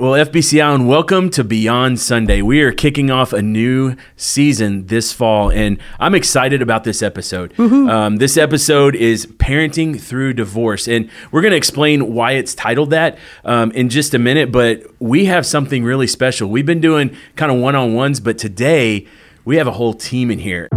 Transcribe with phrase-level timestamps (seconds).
[0.00, 2.42] Well, FBC Island, welcome to Beyond Sunday.
[2.42, 7.56] We are kicking off a new season this fall, and I'm excited about this episode.
[7.60, 12.90] Um, this episode is Parenting Through Divorce, and we're going to explain why it's titled
[12.90, 14.50] that um, in just a minute.
[14.50, 16.50] But we have something really special.
[16.50, 19.06] We've been doing kind of one on ones, but today
[19.44, 20.68] we have a whole team in here.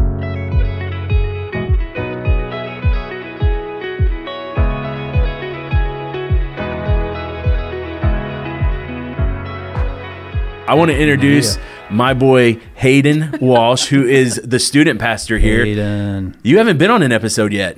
[10.67, 11.57] I want to introduce
[11.89, 15.63] my boy Hayden Walsh, who is the student pastor here.
[15.63, 16.37] Hayden.
[16.43, 17.77] You haven't been on an episode yet.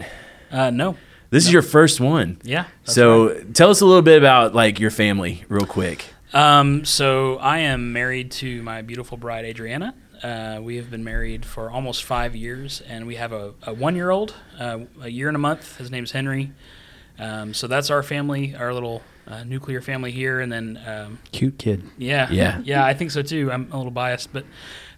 [0.51, 0.97] Uh, no.
[1.29, 2.39] This is your first one.
[2.43, 2.65] Yeah.
[2.83, 6.03] that's So tell us a little bit about like your family, real quick.
[6.33, 9.93] um, so I am married to my beautiful bride Adriana.
[10.23, 14.33] Uh, we have been married for almost five years, and we have a, a one-year-old,
[14.59, 15.77] uh, a year and a month.
[15.77, 16.51] His name's Henry.
[17.19, 21.57] Um, so that's our family, our little uh, nuclear family here, and then um, Cute
[21.57, 21.83] kid.
[21.97, 22.59] yeah, Yeah.
[22.63, 23.51] yeah, I think so too.
[23.51, 24.45] I'm a little biased, but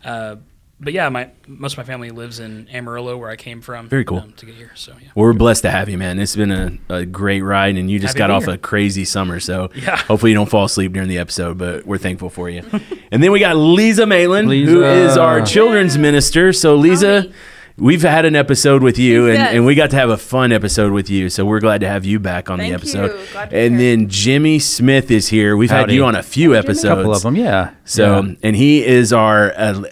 [0.03, 0.38] uh,
[0.83, 3.88] but yeah, my most of my family lives in Amarillo, where I came from.
[3.88, 4.17] Very cool.
[4.17, 4.72] um, to get here.
[4.73, 5.09] So yeah.
[5.14, 6.17] Well, we're blessed to have you, man.
[6.17, 8.53] It's been a, a great ride, and you just Happy got to off here.
[8.56, 9.39] a crazy summer.
[9.39, 9.97] So Yeah.
[9.97, 12.63] hopefully you don't fall asleep during the episode, but we're thankful for you.
[13.11, 15.06] and then we got Lezah Maitland, who Lezah.
[15.11, 16.52] is our children's minister.
[16.52, 17.34] So Lezah, Howdy.
[17.77, 20.91] We've had an episode with you, and, and we got to have a fun episode
[20.94, 21.30] with you.
[21.30, 23.11] So we're glad to have you back on the episode.
[23.19, 23.25] you.
[23.31, 23.97] Glad to be And here.
[23.97, 25.55] then Jimmy Smith is here.
[25.58, 26.83] We've had you on a few episodes.
[26.86, 27.72] A couple of them, yeah.
[27.86, 28.33] So, Yeah.
[28.44, 29.83] and he is our uh,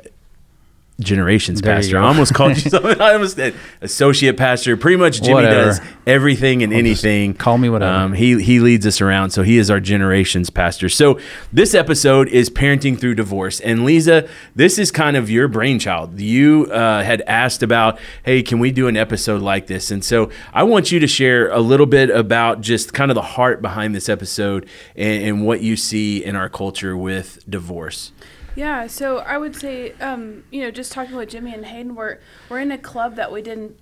[1.00, 1.98] generations There pastor.
[1.98, 3.00] I almost called you something.
[3.02, 4.76] I almost said associate pastor.
[4.78, 5.56] Pretty much, Jimmy Whatever.
[5.56, 7.34] does everything and I'll anything.
[7.34, 7.92] call me whatever.
[7.92, 10.90] Um, he he leads us around, so he is our generations pastor.
[10.90, 11.20] So
[11.54, 13.60] this episode is parenting through divorce.
[13.60, 16.20] And Lezah, this is kind of your brainchild.
[16.20, 19.92] You uh, had asked about, hey, can we do an episode like this?
[19.92, 23.22] And so I want you to share a little bit about just kind of the
[23.22, 28.12] heart behind this episode and, and what you see in our culture with divorce.
[28.56, 32.20] Yeah, so I would say, um, you know, just talking with Jimmy and Hayden, we're
[32.50, 33.80] we're in a club that we didn't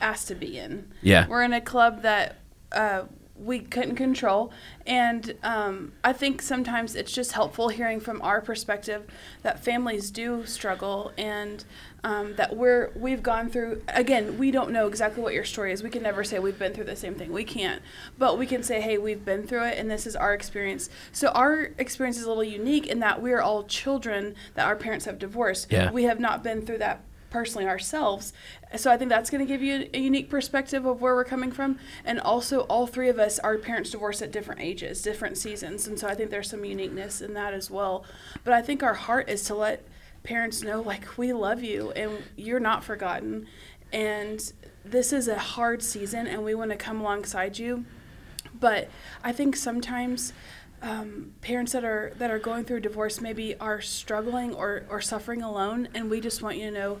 [0.00, 0.90] ask to be in.
[1.02, 1.26] Yeah.
[1.26, 2.36] We're in a club that
[2.72, 3.04] uh,
[3.40, 4.52] we couldn't control,
[4.86, 9.06] and um, I think sometimes it's just helpful hearing from our perspective
[9.42, 11.64] that families do struggle and
[12.04, 13.82] um, that we're we've gone through.
[13.88, 15.82] Again, we don't know exactly what your story is.
[15.82, 17.32] We can never say we've been through the same thing.
[17.32, 17.82] We can't,
[18.18, 20.90] but we can say, hey, we've been through it, and this is our experience.
[21.12, 24.76] So our experience is a little unique in that we are all children that our
[24.76, 25.70] parents have divorced.
[25.70, 25.90] Yeah.
[25.90, 28.32] We have not been through that personally ourselves.
[28.76, 31.52] So I think that's going to give you a unique perspective of where we're coming
[31.52, 31.78] from.
[32.04, 35.86] And also, all three of us, our parents divorced at different ages, different seasons.
[35.86, 38.04] And so I think there's some uniqueness in that as well.
[38.44, 39.86] But I think our heart is to let
[40.22, 43.46] parents know, like, we love you and you're not forgotten.
[43.92, 44.52] And
[44.84, 47.84] this is a hard season, and we want to come alongside you.
[48.58, 48.88] But
[49.22, 50.32] I think sometimes
[50.82, 55.42] um, parents that are that are going through divorce maybe are struggling or, or suffering
[55.42, 57.00] alone, and we just want you to know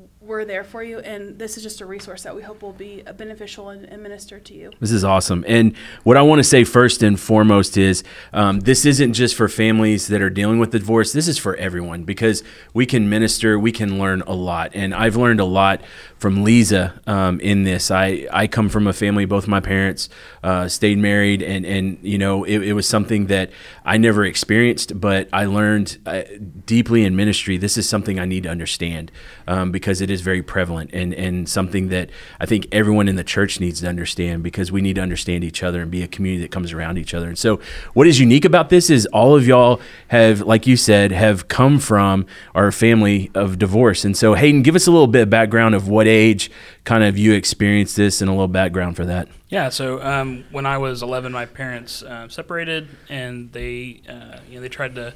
[0.21, 3.01] we're there for you, and this is just a resource that we hope will be
[3.17, 4.71] beneficial and, and minister to you.
[4.79, 5.43] This is awesome.
[5.47, 9.49] And what I want to say first and foremost is um, this isn't just for
[9.49, 11.11] families that are dealing with divorce.
[11.11, 14.71] This is for everyone because we can minister, we can learn a lot.
[14.75, 15.81] And I've learned a lot
[16.19, 17.89] from Lezah um, in this.
[17.89, 20.07] I, I come from a family, both my parents
[20.43, 23.49] uh, stayed married, and, and you know, it, it was something that
[23.83, 26.21] I never experienced, but I learned uh,
[26.67, 27.57] deeply in ministry.
[27.57, 29.11] This is something I need to understand
[29.47, 33.23] um, because it is very prevalent and, and something that I think everyone in the
[33.23, 36.41] church needs to understand because we need to understand each other and be a community
[36.43, 37.27] that comes around each other.
[37.27, 37.59] And so,
[37.93, 41.79] what is unique about this is all of y'all have, like you said, have come
[41.79, 44.05] from our family of divorce.
[44.05, 46.51] And so, Hayden, give us a little bit of background of what age
[46.83, 49.27] kind of you experienced this and a little background for that.
[49.49, 54.55] Yeah, so um, when I was 11, my parents uh, separated, and they, uh, you
[54.55, 55.13] know, they tried to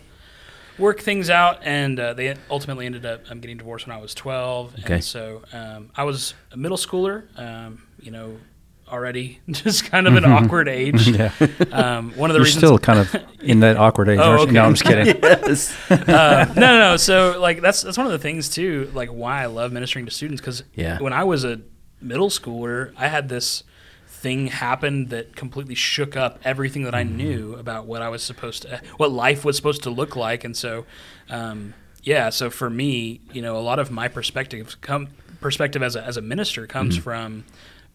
[0.77, 4.13] work things out, and uh, they ultimately ended up um, getting divorced when I was
[4.13, 4.75] 12.
[4.79, 4.93] Okay.
[4.95, 8.37] And so um, I was a middle schooler, um, you know,
[8.87, 11.07] already just kind of an awkward age.
[11.15, 11.31] Yeah.
[11.71, 14.19] Um, one of the You're reasons still kind of in that awkward age.
[14.19, 14.51] Oh, aren't?
[14.51, 14.63] No.
[14.63, 15.17] I'm just kidding.
[15.23, 15.75] yes.
[15.91, 16.97] uh, no, no, no.
[16.97, 20.11] So like that's that's one of the things too, like why I love ministering to
[20.11, 20.99] students because Yeah.
[20.99, 21.61] when I was a
[22.01, 23.63] middle schooler, I had this
[24.25, 27.17] thing happen that completely shook up everything that I Mm-hmm.
[27.21, 30.55] knew about what I was supposed to, what life was supposed to look like, and
[30.57, 30.85] so,
[31.29, 31.73] um,
[32.03, 32.29] yeah.
[32.31, 35.03] So for me, you know, a lot of my perspective come
[35.41, 37.03] perspective as a as a minister comes Mm-hmm.
[37.07, 37.43] from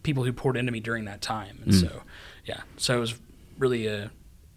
[0.02, 1.80] people who poured into me during that time, and Mm.
[1.82, 1.90] so
[2.50, 2.60] yeah.
[2.76, 3.12] So it was
[3.58, 4.10] really a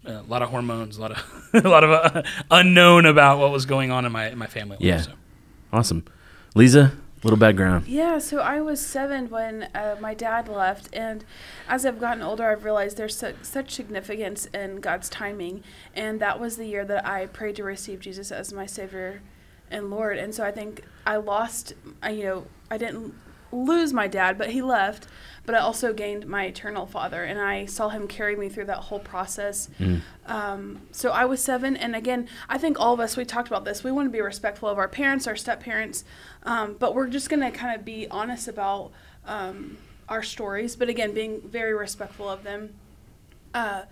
[0.06, 1.18] a lot of hormones, a lot of
[1.64, 4.76] a lot of uh, unknown about what was going on in my in my family.
[4.76, 5.00] life, Yeah.
[5.08, 5.12] so.
[5.72, 6.02] Awesome.
[6.54, 6.92] Lezah,
[7.24, 7.86] little background.
[7.86, 11.24] Yeah, so I was seven when uh, my dad left, and
[11.68, 16.38] as I've gotten older, I've realized there's su- such significance in God's timing, and that
[16.38, 19.22] was the year that I prayed to receive Jesus as my Savior
[19.70, 20.18] and Lord.
[20.18, 21.72] And so I think I lost,
[22.02, 23.14] I, you know, I didn't
[23.50, 25.06] lose my dad, but he left,
[25.46, 28.78] but I also gained my eternal Father, and I saw him carry me through that
[28.78, 29.68] whole process.
[29.78, 30.00] Mm.
[30.26, 33.64] Um, so I was seven, and again, I think all of us we talked about
[33.64, 33.84] this.
[33.84, 36.04] We want to be respectful of our parents, our step parents,
[36.44, 38.92] um, but we're just going to kind of be honest about
[39.26, 39.76] um,
[40.08, 40.76] our stories.
[40.76, 42.74] But again, being very respectful of them.
[43.52, 43.82] Uh,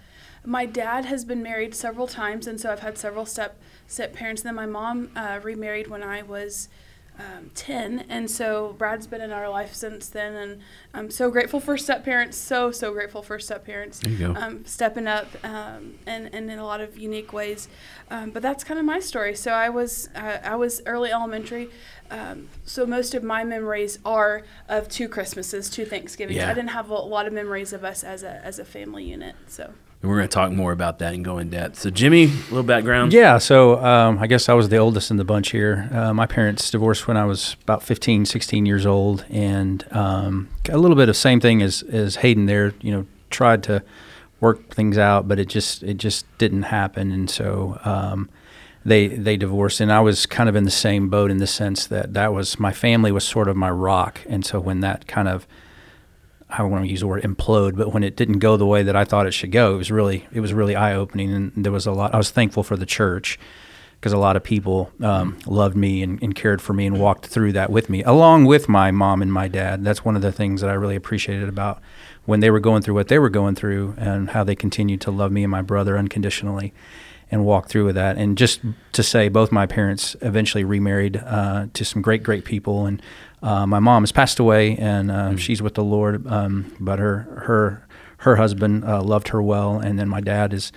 [0.44, 4.42] my dad has been married several times, and so I've had several step step parents.
[4.42, 6.68] And then my mom uh, remarried when I was
[7.18, 10.60] um, 10 and so brad's been in our life since then and
[10.94, 14.34] i'm so grateful for step parents so so grateful for step parents There you go.
[14.40, 17.68] um, stepping up um, and, and in a lot of unique ways
[18.10, 21.68] um, but that's kind of my story so i was uh, i was early elementary
[22.10, 26.50] um, so most of my memories are of two christmases two thanksgivings Yeah.
[26.50, 29.36] i didn't have a lot of memories of us as a as a family unit
[29.48, 29.72] so
[30.02, 31.78] And we're going to talk more about that and go in depth.
[31.78, 33.12] So, Jimmy, a little background.
[33.12, 35.88] Yeah, so um, I guess I was the oldest in the bunch here.
[35.92, 40.76] Uh, my parents divorced when I was about 15, 16 years old, and um, a
[40.76, 42.74] little bit of same thing as, as Hayden there.
[42.80, 43.84] You know, tried to
[44.40, 48.28] work things out, but it just it just didn't happen, and so um,
[48.84, 49.80] they they divorced.
[49.80, 52.58] And I was kind of in the same boat in the sense that that was
[52.58, 55.46] my family was sort of my rock, and so when that kind of
[56.52, 58.82] I don't want to use the word implode, but when it didn't go the way
[58.82, 61.52] that I thought it should go, it was really it was really eye opening, and
[61.56, 62.14] there was a lot.
[62.14, 63.38] I was thankful for the church
[63.98, 67.26] because a lot of people um, loved me and, and cared for me and walked
[67.26, 69.84] through that with me, along with my mom and my dad.
[69.84, 71.80] That's one of the things that I really appreciated about
[72.24, 75.12] when they were going through what they were going through and how they continued to
[75.12, 76.74] love me and my brother unconditionally
[77.30, 78.18] and walk through with that.
[78.18, 78.60] And just
[78.92, 82.86] to say, both my parents eventually remarried uh, to some great, great people.
[82.86, 83.00] And
[83.42, 86.26] uh, my mom has passed away, and uh, she's with the Lord.
[86.26, 87.86] Um, but her her
[88.18, 90.70] her husband uh, loved her well, and then my dad is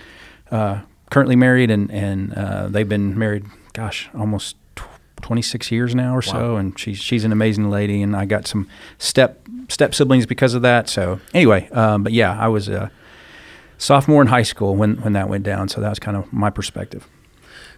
[0.51, 0.81] uh,
[1.11, 4.55] currently married, and and uh, they've been married, gosh, almost.
[4.75, 4.81] tw-
[5.21, 8.67] 26 years now or so and she's she's an amazing lady and I got some
[8.99, 9.39] step
[9.69, 12.91] step siblings because of that so anyway um, but yeah I was a
[13.79, 16.51] sophomore in high school when when that went down so that was kind of my
[16.51, 17.07] perspective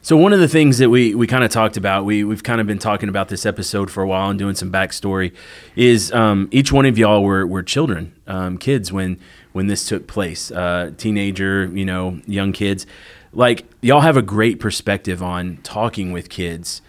[0.02, 2.62] So one of the things that we, we kind of talked about, we we've kind
[2.62, 5.34] of been talking about this episode for a while and doing some backstory,
[5.76, 9.20] is um, each one of y'all were, were children, um, kids when
[9.54, 12.86] when this took place, uh, teenager, you know, young kids.
[13.34, 16.82] Like y'all have a great perspective on talking with kids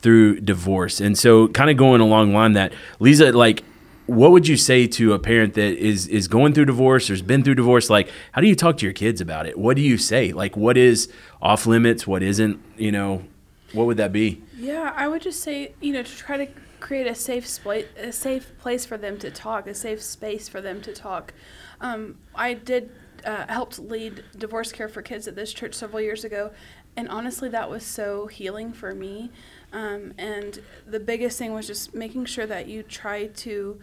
[0.00, 3.62] through divorce, and so kind of going along line that Lezah, like
[4.06, 7.22] what would you say to a parent that is is going through divorce or has
[7.22, 7.88] been through divorce?
[7.88, 9.58] Like how do you talk to your kids about it?
[9.58, 10.32] What do you say?
[10.32, 11.10] Like what is
[11.40, 12.06] off limits?
[12.06, 12.60] What isn't?
[12.76, 13.24] You know
[13.72, 14.42] what would that be?
[14.56, 16.46] Yeah, I would just say, you know, to try to
[16.80, 20.60] create a safe spla- a safe place for them to talk, a safe space for
[20.60, 21.32] them to talk.
[21.80, 22.90] Um, I did
[23.24, 26.52] uh, helped lead divorce care for kids at this church several years ago,
[26.96, 29.30] and honestly, that was so healing for me.
[29.74, 33.78] Um, and the biggest thing was just making sure that you try to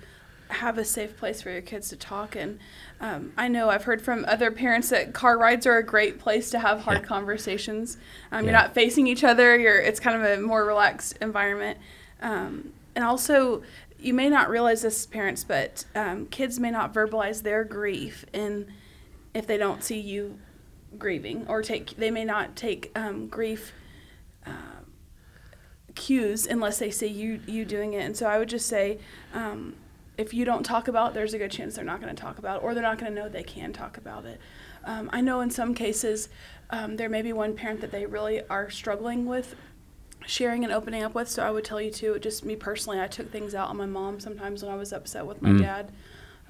[0.48, 2.36] have a safe place for your kids to talk.
[2.36, 2.60] And
[3.00, 6.50] um, I know I've heard from other parents that car rides are a great place
[6.52, 7.06] to have hard Yeah.
[7.06, 7.98] conversations.
[8.32, 8.52] Um, Yeah.
[8.52, 9.58] You're not facing each other.
[9.58, 11.78] You're it's kind of a more relaxed environment.
[12.22, 13.64] Um, and also,
[14.00, 18.68] you may not realize this, parents, but um, kids may not verbalize their grief in
[19.34, 20.38] if they don't see you
[20.98, 23.72] grieving, or take they may not take um, grief
[25.96, 28.04] cues unless they see you you doing it.
[28.06, 29.00] And so I would just say,
[29.34, 29.76] um,
[30.18, 32.38] if you don't talk about, it, there's a good chance they're not going to talk
[32.38, 34.40] about it, or they're not going to know they can talk about it.
[34.84, 36.30] Um, I know in some cases
[36.70, 39.56] um, there may be one parent that they really are struggling with
[40.26, 41.28] sharing and opening up with.
[41.30, 42.18] So I would tell you too.
[42.20, 45.26] Just me personally, I took things out on my mom sometimes when I was upset
[45.26, 45.60] with my Mm.
[45.60, 45.92] dad.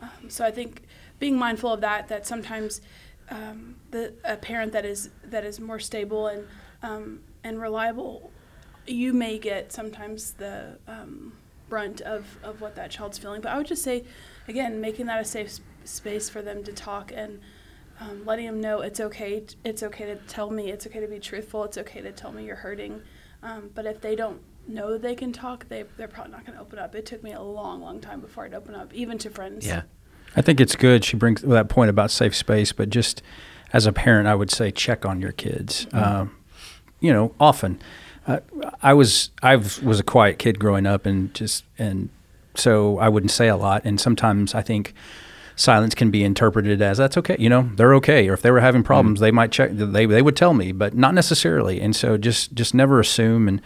[0.02, 0.84] Um, so I think
[1.20, 2.08] being mindful of that.
[2.08, 2.82] That sometimes
[3.30, 6.48] um, the a parent that is that is more stable and
[6.84, 8.31] um, and reliable,
[8.88, 11.34] you may get sometimes the um,
[11.70, 13.42] brunt of, of what that child's feeling.
[13.42, 14.04] But I would just say,
[14.48, 17.40] again, making that a safe s- space for them to talk and
[18.00, 19.42] um, letting them know it's okay.
[19.42, 20.72] t- It's okay to tell me.
[20.72, 21.64] It's okay to be truthful.
[21.66, 23.02] It's okay to tell me you're hurting.
[23.44, 26.62] Um, but if they don't know they can talk, they they're probably not going to
[26.64, 26.94] open up.
[26.96, 29.66] It took me a long, long time before I'd open up, even to friends.
[29.66, 29.84] yeah
[30.36, 31.04] I think it's good.
[31.04, 33.22] She brings that point about safe space, but just
[33.74, 35.88] as a parent, I would say check on your kids.
[35.94, 36.38] Um,
[37.02, 37.82] you know, often.
[38.28, 38.40] Uh,
[38.82, 42.10] I was I was a quiet kid growing up, and just and
[42.56, 43.84] so I wouldn't say a lot.
[43.86, 44.94] And sometimes I think
[45.56, 47.36] silence can be interpreted as that's okay.
[47.40, 48.28] You know, they're okay.
[48.28, 49.72] Or if they were having problems, they might check.
[49.74, 51.82] They they would tell me, but not necessarily.
[51.82, 53.62] And so just just never assume and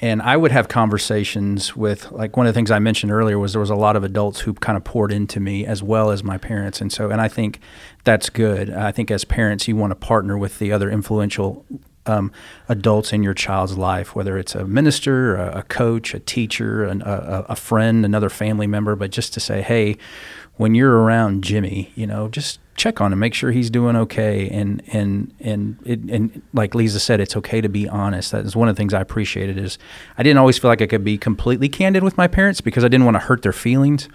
[0.00, 3.52] and I would have conversations with like one of the things I mentioned earlier was
[3.52, 6.22] there was a lot of adults who kind of poured into me as well as
[6.22, 7.60] my parents, and so and I think
[8.04, 8.70] that's good.
[8.70, 11.64] I think as parents, you want to partner with the other influential
[12.06, 12.32] um,
[12.68, 17.02] adults in your child's life, whether it's a minister, a, a coach, a teacher, an,
[17.02, 19.96] a, a friend, another family member, but just to say, hey,
[20.56, 24.48] when you're around Jimmy, you know, just check on him, make sure he's doing okay,
[24.48, 28.32] and and and it, and like Lezah said, it's okay to be honest.
[28.32, 29.78] That is one of the things I appreciated is
[30.16, 32.88] I didn't always feel like I could be completely candid with my parents because I
[32.88, 34.08] didn't want to hurt their feelings,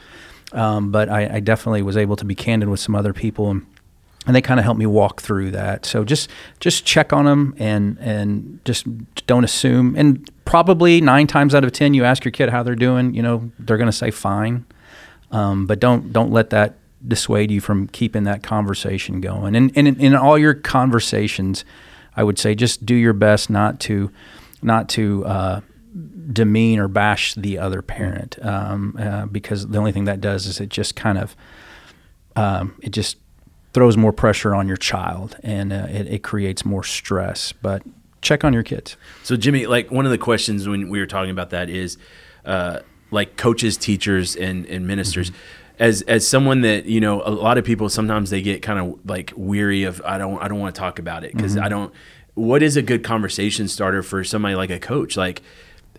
[0.53, 3.51] um, but I, I, definitely was able to be candid with some other people.
[3.51, 3.65] And,
[4.27, 5.85] and they kind of helped me walk through that.
[5.85, 8.85] So just just check on them and and just
[9.25, 9.95] don't assume.
[9.95, 13.13] And probably nine times out of ten, you ask your kid how they're doing.
[13.13, 14.65] You know, they're going to say fine.
[15.31, 16.75] Um, but don't don't let that
[17.07, 19.55] dissuade you from keeping that conversation going.
[19.55, 21.65] And, and in, in, all your conversations,
[22.15, 24.11] I would say just do your best not to
[24.61, 25.61] not to uh,
[26.31, 30.59] demean or bash the other parent um, uh, because the only thing that does is
[30.59, 31.35] it just kind of
[32.35, 33.17] um, it just
[33.73, 37.51] throws more pressure on your child and uh, it, it creates more stress.
[37.53, 37.83] But
[38.21, 38.97] check on your kids.
[39.23, 41.97] So Jimmy, like one of the questions when we were talking about that is
[42.45, 42.79] uh,
[43.11, 45.31] like coaches, teachers, and, and ministers.
[45.31, 45.37] Mm-hmm.
[45.79, 48.99] As, as someone that you know, a lot of people sometimes they get kind of
[49.09, 51.65] like weary of I don't I don't want to talk about it because mm-hmm.
[51.65, 51.93] I don't.
[52.35, 55.17] What is a good conversation starter for somebody like a coach?
[55.17, 55.41] Like,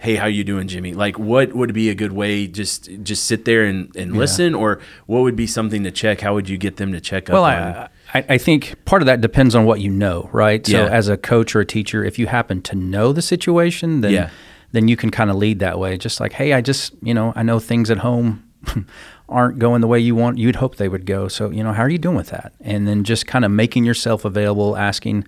[0.02, 3.44] hey how you doing jimmy like what would be a good way just just sit
[3.44, 4.18] there and, and yeah.
[4.18, 7.30] listen or what would be something to check how would you get them to check
[7.30, 10.86] up well I, I, think part of that depends on what you know right so
[10.86, 14.30] as a coach or a teacher if you happen to know the situation then yeah
[14.72, 15.96] then you can kind of lead that way.
[15.96, 18.42] Just like, hey, I just, you know, I know things at home
[19.28, 21.28] aren't going the way you want, you'd hope they would go.
[21.28, 22.52] So, you know, how are you doing with that?
[22.60, 25.26] And then just kind of making yourself available, asking,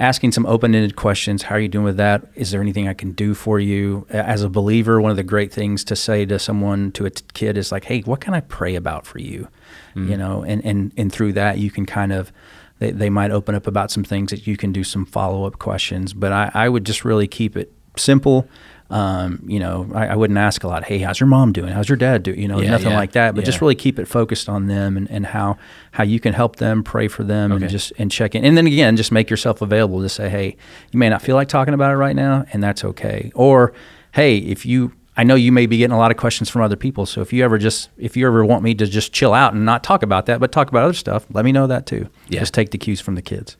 [0.00, 1.42] asking some open-ended questions.
[1.42, 2.24] How are you doing with that?
[2.34, 4.06] Is there anything I can do for you?
[4.10, 7.22] As a believer, one of the great things to say to someone, to a t-
[7.34, 9.48] kid, is like, "Hey, what can I pray about for you?"
[9.94, 10.08] Mm.
[10.08, 12.32] You know, and and and through that, you can kind of
[12.78, 16.14] they, they might open up about some things that you can do some follow-up questions.
[16.14, 18.48] But I, I would just really keep it simple.
[18.90, 20.82] Um, you know, I, I, wouldn't ask a lot.
[20.82, 21.72] Hey, how's your mom doing?
[21.72, 22.40] How's your dad doing?
[22.40, 23.36] You know, yeah, nothing yeah, like that.
[23.36, 23.46] But yeah.
[23.46, 25.58] just really keep it focused on them and, and how
[25.92, 27.62] how you can help them, pray for them, okay.
[27.62, 28.44] and just and check in.
[28.44, 30.56] And then again, just make yourself available to say, hey,
[30.90, 33.30] you may not feel like talking about it right now, and that's okay.
[33.36, 33.72] Or
[34.12, 36.76] hey, if you I know you may be getting a lot of questions from other
[36.76, 37.04] people.
[37.04, 39.64] So if you ever just if you ever want me to just chill out and
[39.64, 42.08] not talk about that, but talk about other stuff, let me know that too.
[42.28, 42.40] Yeah.
[42.40, 43.56] Just take the cues from the kids.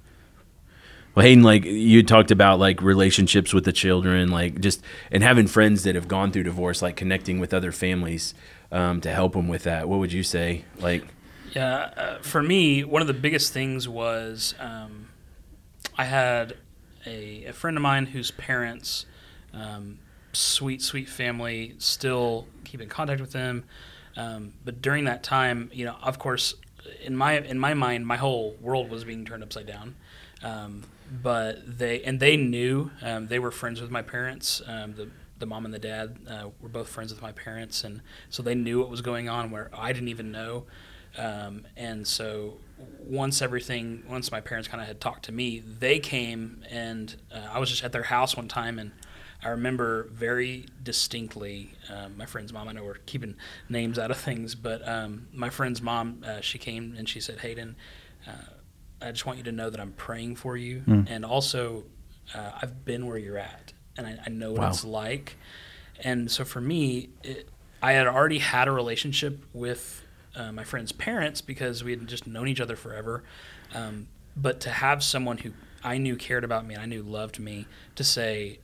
[1.21, 5.49] Well, Hayden, like you talked about like relationships with the children, like just and having
[5.49, 8.33] friends that have gone through divorce, like connecting with other families
[8.73, 9.87] um, to help them with that.
[9.87, 10.65] What would you say?
[10.79, 11.05] Like,
[11.53, 15.11] yeah, uh, for me, one of the biggest things was um,
[15.95, 16.57] I had
[17.05, 19.05] a, a, friend of mine whose parents,
[19.53, 19.99] um,
[20.33, 23.65] sweet, sweet family, still keep in contact with them.
[24.17, 26.55] Um, but during that time, you know, of course,
[27.05, 29.97] in my in my mind, my whole world was being turned upside down.
[30.43, 34.63] Um, but they and they knew um, they were friends with my parents.
[34.67, 38.03] Um, the the mom and the dad uh, were both friends with my parents, and
[38.29, 40.65] so they knew what was going on where I didn't even know.
[41.19, 42.59] Um, and so
[43.01, 47.49] once everything, once my parents kind of had talked to me, they came and uh,
[47.51, 48.93] I was just at their house one time and.
[49.43, 52.69] I remember very distinctly um, my friend's mom.
[52.69, 53.37] I know we're keeping
[53.71, 57.39] names out of things, but um, my friend's mom, uh, she came and she said,
[57.39, 57.75] Hayden,
[58.27, 58.33] uh,
[59.03, 61.07] I just want you to know that I'm praying for you, mm.
[61.09, 61.85] and also
[62.35, 64.69] uh, I've been where you're at, and I, I know what wow.
[64.69, 65.37] it's like.
[66.03, 67.49] And so for me, it,
[67.83, 70.05] I had already had a relationship with
[70.35, 73.25] uh, my friend's parents because we had just known each other forever.
[73.75, 75.53] Um, but to have someone who
[75.83, 77.67] I knew cared about me and I knew loved me
[77.97, 78.59] to say,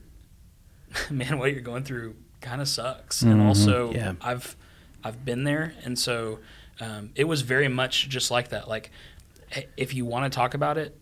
[1.11, 3.33] "Man, what you're going through kind of sucks," mm-hmm.
[3.33, 4.15] and also yeah.
[4.21, 4.57] I've
[5.03, 6.39] I've been there, and so
[6.81, 8.69] um, it was very much just like that.
[8.69, 8.91] Like
[9.77, 10.99] if you want to talk about it,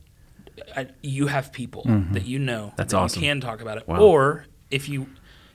[0.77, 2.13] I, you have people mm-hmm.
[2.13, 3.23] that you know That's that awesome.
[3.23, 3.89] you can talk about it.
[3.89, 4.01] Wow.
[4.01, 5.09] Or if you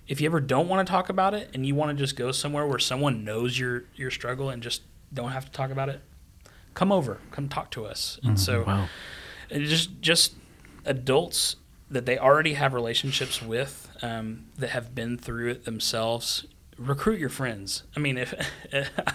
[0.07, 2.31] if you ever don't want to talk about it and you want to just go
[2.31, 4.81] somewhere where someone knows your your struggle and just
[5.13, 6.01] don't have to talk about it,
[6.73, 8.19] come over, come talk to us.
[8.23, 8.87] And so, wow.
[9.49, 10.33] just just
[10.85, 11.55] adults
[11.91, 16.45] that they already have relationships with um, that have been through it themselves.
[16.77, 17.83] Recruit your friends.
[17.95, 18.33] I mean, if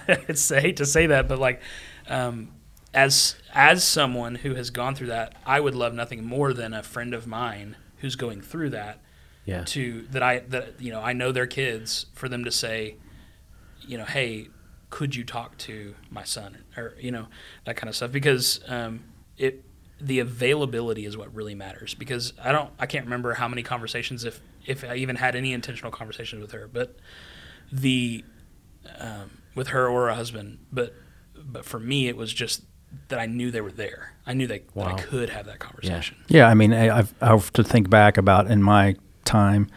[0.08, 1.60] it's I hate to say that, but like
[2.08, 2.52] um,
[2.94, 6.82] as as someone who has gone through that, I would love nothing more than a
[6.82, 9.00] friend of mine who's going through that.
[9.44, 9.64] Yeah.
[9.64, 12.96] To that I that you know I know their kids for them to say,
[13.82, 14.48] you know, hey,
[14.90, 17.26] could you talk to my son or you know
[17.64, 19.02] that kind of stuff because um,
[19.36, 19.64] it
[20.00, 24.24] the availability is what really matters because I don't I can't remember how many conversations
[24.24, 26.96] if if I even had any intentional conversations with her, but
[27.70, 28.24] the
[28.98, 30.94] um, with her or her husband, but
[31.36, 32.62] but for me it was just
[33.08, 34.12] that I knew they were there.
[34.26, 36.16] I knew that, that I could have that conversation.
[36.28, 39.68] Yeah, I mean, I, I've, I have to think back about in my time,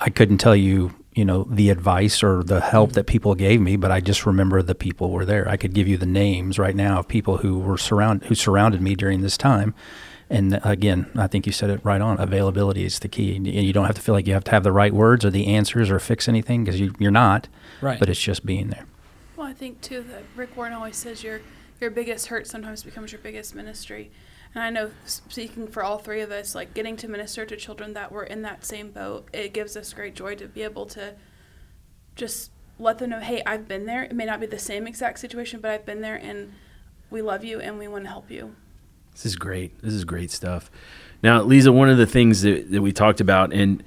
[0.00, 2.94] I couldn't tell you, you know, the advice or the help mm-hmm.
[2.94, 5.48] that people gave me, but I just remember the people were there.
[5.48, 8.80] I could give you the names right now of people who were surround who surrounded
[8.80, 9.74] me during this time.
[10.30, 12.18] And again, I think you said it right on.
[12.18, 13.36] Availability is the key.
[13.36, 15.30] And you don't have to feel like you have to have the right words or
[15.30, 17.48] the answers or fix anything because you, you're not.
[17.82, 17.98] Right.
[17.98, 18.86] But it's just being there.
[19.36, 21.42] Well, I think too that Rick Warren always says your
[21.82, 24.10] your biggest hurt sometimes becomes your biggest ministry.
[24.54, 27.94] And I know speaking for all three of us, like getting to minister to children
[27.94, 31.14] that were in that same boat, it gives us great joy to be able to
[32.16, 34.04] just let them know, hey, I've been there.
[34.04, 36.52] It may not be the same exact situation, but I've been there and
[37.10, 38.54] we love you and we want to help you.
[39.12, 39.80] This is great.
[39.82, 40.70] This is great stuff.
[41.22, 43.82] Now, Lezah, one of the things that, that we talked about, and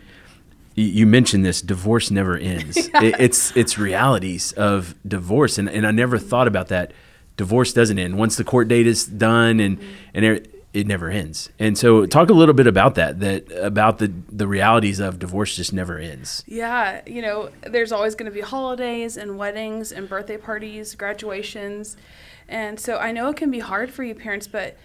[0.75, 2.89] you mentioned this, divorce never ends.
[2.95, 6.93] It, it's it's realities of divorce, and, and I never thought about that.
[7.37, 9.79] Divorce doesn't end once the court date is done, and
[10.13, 11.49] and it, it never ends.
[11.59, 13.19] And so, talk a little bit about that.
[13.19, 16.43] That about the the realities of divorce just never ends.
[16.47, 21.97] Yeah, you know, there's always going to be holidays and weddings and birthday parties, graduations.
[22.47, 24.77] And so I know it can be hard for you parents, but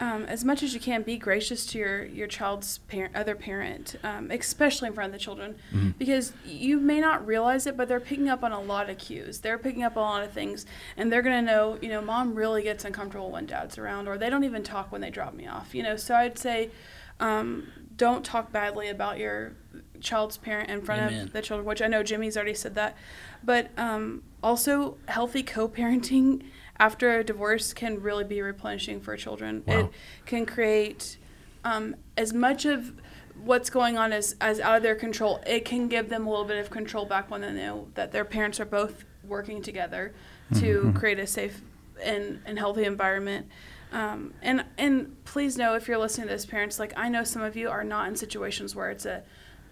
[0.00, 3.96] um, as much as you can, be gracious to your, your child's parent, other parent,
[4.04, 5.56] um, especially in front of the children,
[5.98, 9.40] because you may not realize it, but they're picking up on a lot of cues.
[9.40, 12.34] They're picking up a lot of things, and they're going to know, you know, mom
[12.34, 15.46] really gets uncomfortable when dad's around, or they don't even talk when they drop me
[15.48, 15.96] off, you know.
[15.96, 16.70] So I'd say,
[17.20, 19.54] um, don't talk badly about your
[20.00, 21.22] child's parent in front Amen.
[21.24, 22.96] of the children, which I know Jimmy's already said that.
[23.42, 26.44] But um, also, healthy co parenting
[26.80, 29.62] after a divorce can really be replenishing for children.
[29.66, 29.78] Wow.
[29.78, 29.90] It
[30.26, 31.16] can create
[31.64, 32.92] um, as much of
[33.42, 35.40] what's going on as, as out of their control.
[35.46, 38.24] It can give them a little bit of control back when they know that their
[38.24, 40.12] parents are both working together
[40.54, 41.60] to create a safe
[42.02, 43.46] and, and healthy environment.
[43.92, 47.42] Um, and and please know if you're listening to this, parents, like I know some
[47.42, 49.22] of you are not in situations where it's a,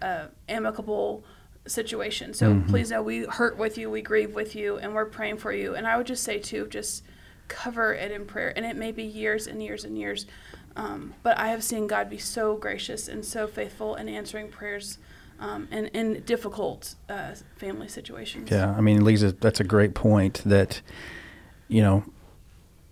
[0.01, 1.23] a amicable
[1.67, 2.33] situation.
[2.33, 5.51] So please know we hurt with you, we grieve with you, and we're praying for
[5.51, 5.75] you.
[5.75, 7.03] And I would just say too, just
[7.47, 8.53] cover it in prayer.
[8.55, 10.25] And it may be years and years and years,
[10.75, 14.97] um, but I have seen God be so gracious and so faithful in answering prayers
[15.39, 18.49] um, in, in difficult uh, family situations.
[18.49, 20.41] Yeah, I mean, Lezah, that's a great point.
[20.45, 20.81] That
[21.67, 22.03] you know,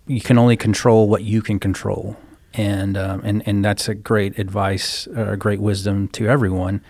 [0.06, 2.16] you can only control what you can control,
[2.54, 6.82] and um, and and that's a great advice, uh, great wisdom to everyone.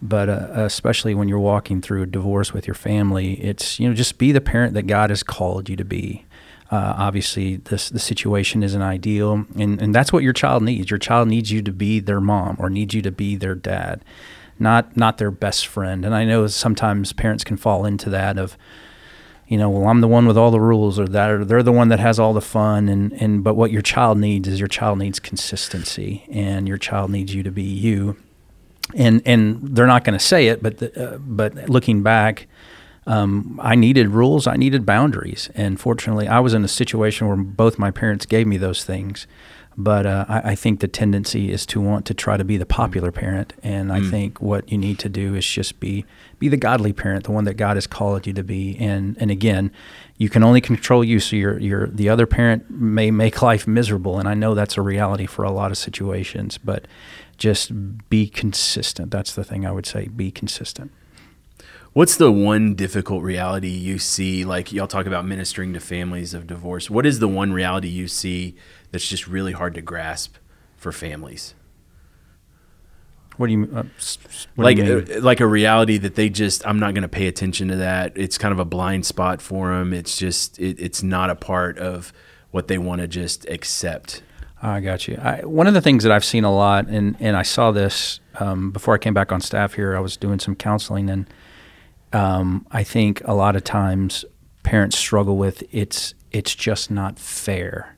[0.00, 3.94] But uh, especially when you're walking through a divorce with your family, it's you know
[3.94, 6.24] just be the parent that God has called you to be.
[6.70, 10.90] Uh, obviously, this the situation isn't ideal, and and that's what your child needs.
[10.90, 14.04] Your child needs you to be their mom or needs you to be their dad,
[14.58, 16.04] not not their best friend.
[16.04, 18.56] And I know sometimes parents can fall into that of
[19.48, 21.72] you know, well, I'm the one with all the rules, or that, or they're the
[21.72, 24.68] one that has all the fun, and and but what your child needs is your
[24.68, 28.18] child needs consistency, and your child needs you to be you,
[28.94, 32.46] and and they're not going to say it, but the, uh, but looking back,
[33.06, 37.36] um, I needed rules, I needed boundaries, and fortunately, I was in a situation where
[37.36, 39.26] both my parents gave me those things.
[39.80, 42.66] But uh, I, I think the tendency is to want to try to be the
[42.66, 46.04] popular parent, and I think what you need to do is just be
[46.40, 48.76] be the godly parent, the one that God has called you to be.
[48.80, 49.70] And and again,
[50.16, 54.18] you can only control you, so your your the other parent may make life miserable,
[54.18, 56.58] and I know that's a reality for a lot of situations.
[56.58, 56.86] But
[57.38, 57.72] just
[58.10, 59.10] be consistent.
[59.10, 60.08] That's the thing I would say.
[60.08, 60.92] Be consistent.
[61.92, 64.44] What's the one difficult reality you see?
[64.44, 66.90] Like y'all talk about ministering to families of divorce.
[66.90, 68.56] What is the one reality you see
[68.90, 70.36] that's just really hard to grasp
[70.76, 71.54] for families?
[73.36, 73.84] What do you uh,
[74.56, 75.18] what like do you mean?
[75.18, 78.12] uh, like a reality that they just I'm not going to pay attention to that.
[78.16, 79.92] It's kind of a blind spot for them.
[79.92, 82.12] It's just it, it's not a part of
[82.50, 84.22] what they want to just accept.
[84.60, 85.16] I got you.
[85.22, 88.20] I, one of the things that I've seen a lot, and, and I saw this
[88.40, 91.26] um, before I came back on staff here, I was doing some counseling, and
[92.12, 94.24] um, I think a lot of times
[94.62, 97.96] parents struggle with it's it's just not fair.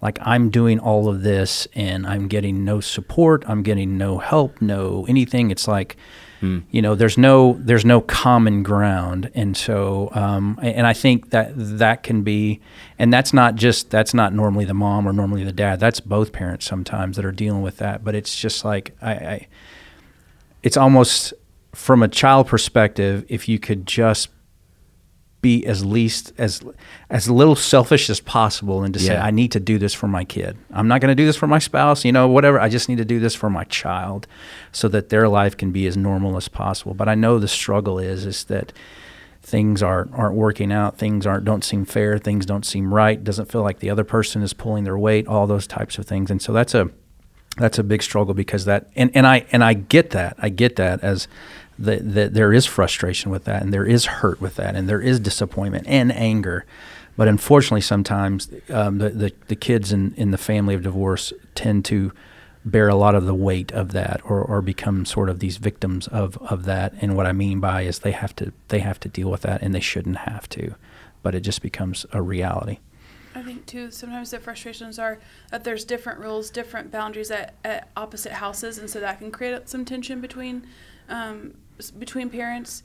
[0.00, 4.62] Like I'm doing all of this and I'm getting no support, I'm getting no help,
[4.62, 5.50] no anything.
[5.50, 5.96] It's like
[6.40, 9.30] you know there's no there's no common ground.
[9.34, 12.60] And so um, and i think that that can be
[12.98, 15.80] and that's not just that's not normally the mom or normally the dad.
[15.80, 18.04] That's both parents sometimes that are dealing with that.
[18.04, 19.46] But it's just like i, I
[20.62, 21.32] it's almost
[21.74, 24.28] from a child perspective if you could just
[25.40, 26.62] be as least as
[27.10, 30.24] as little selfish as possible and to say I need to do this for my
[30.24, 30.56] kid.
[30.72, 32.58] I'm not going to do this for my spouse, you know, whatever.
[32.58, 34.26] I just need to do this for my child
[34.72, 36.92] so that their life can be as normal as possible.
[36.94, 38.72] But I know the struggle is is that
[39.40, 43.50] things aren't aren't working out, things aren't don't seem fair, things don't seem right, doesn't
[43.50, 46.30] feel like the other person is pulling their weight, all those types of things.
[46.32, 46.90] And so that's a
[47.56, 50.36] that's a big struggle because that and, and I and I get that.
[50.38, 51.28] I get that as
[51.78, 55.00] that that there is frustration with that and there is hurt with that and there
[55.00, 56.64] is disappointment and anger.
[57.16, 61.84] But unfortunately, sometimes um, the, the the kids in, in the family of divorce tend
[61.86, 62.12] to
[62.64, 66.06] bear a lot of the weight of that or, or become sort of these victims
[66.08, 66.92] of, of that.
[67.00, 69.62] And what I mean by is they have to they have to deal with that
[69.62, 70.74] and they shouldn't have to.
[71.22, 72.78] But it just becomes a reality.
[73.34, 73.90] I think too.
[73.90, 75.18] Sometimes the frustrations are
[75.50, 79.68] that there's different rules, different boundaries at, at opposite houses, and so that can create
[79.68, 80.66] some tension between
[81.08, 81.54] um,
[81.98, 82.82] between parents.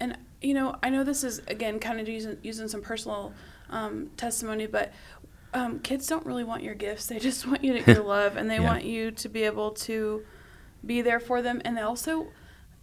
[0.00, 3.32] And you know, I know this is again kind of using using some personal
[3.70, 4.92] um, testimony, but
[5.54, 7.06] um, kids don't really want your gifts.
[7.06, 8.66] They just want you to your love, and they Yeah.
[8.66, 10.24] want you to be able to
[10.84, 12.28] be there for them, and they also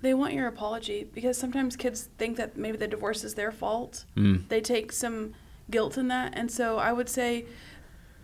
[0.02, 4.06] they want your apology because sometimes kids think that maybe the divorce is their fault
[4.18, 4.48] Mm.
[4.50, 5.34] they take some
[5.70, 7.46] guilt in that and so i would say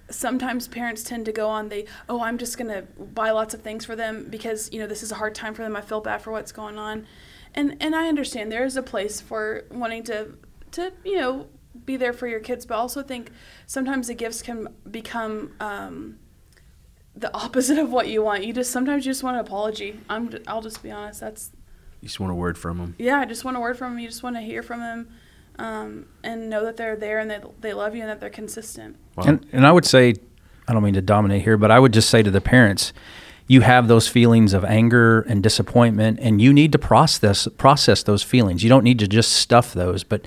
[0.10, 3.62] sometimes parents tend to go on the oh i'm just going to buy lots of
[3.62, 6.00] things for them because you know this is a hard time for them i feel
[6.02, 7.06] bad for what's going on
[7.58, 10.30] and and i understand there is a place for wanting to
[10.72, 11.48] to you know
[11.86, 13.32] be there for your kids but I also think
[13.66, 16.20] sometimes the gifts can become um,
[17.16, 20.30] the opposite of what you want you just sometimes you just want an apology i'm
[20.48, 21.52] i'll just be honest that's
[22.02, 22.96] You just want a word from them.
[23.00, 24.00] yeah, I just want a word from them.
[24.00, 25.08] You just want to hear from them,
[25.58, 28.96] um, and know that they're there and that they love you and that they're consistent.
[29.16, 29.24] Wow.
[29.30, 30.14] And, and I would say,
[30.68, 32.94] I don't mean to dominate here, but I would just say to the parents,
[33.48, 38.24] you have those feelings of anger and disappointment, and you need to process process those
[38.24, 38.64] feelings.
[38.64, 40.26] You don't need to just stuff those, but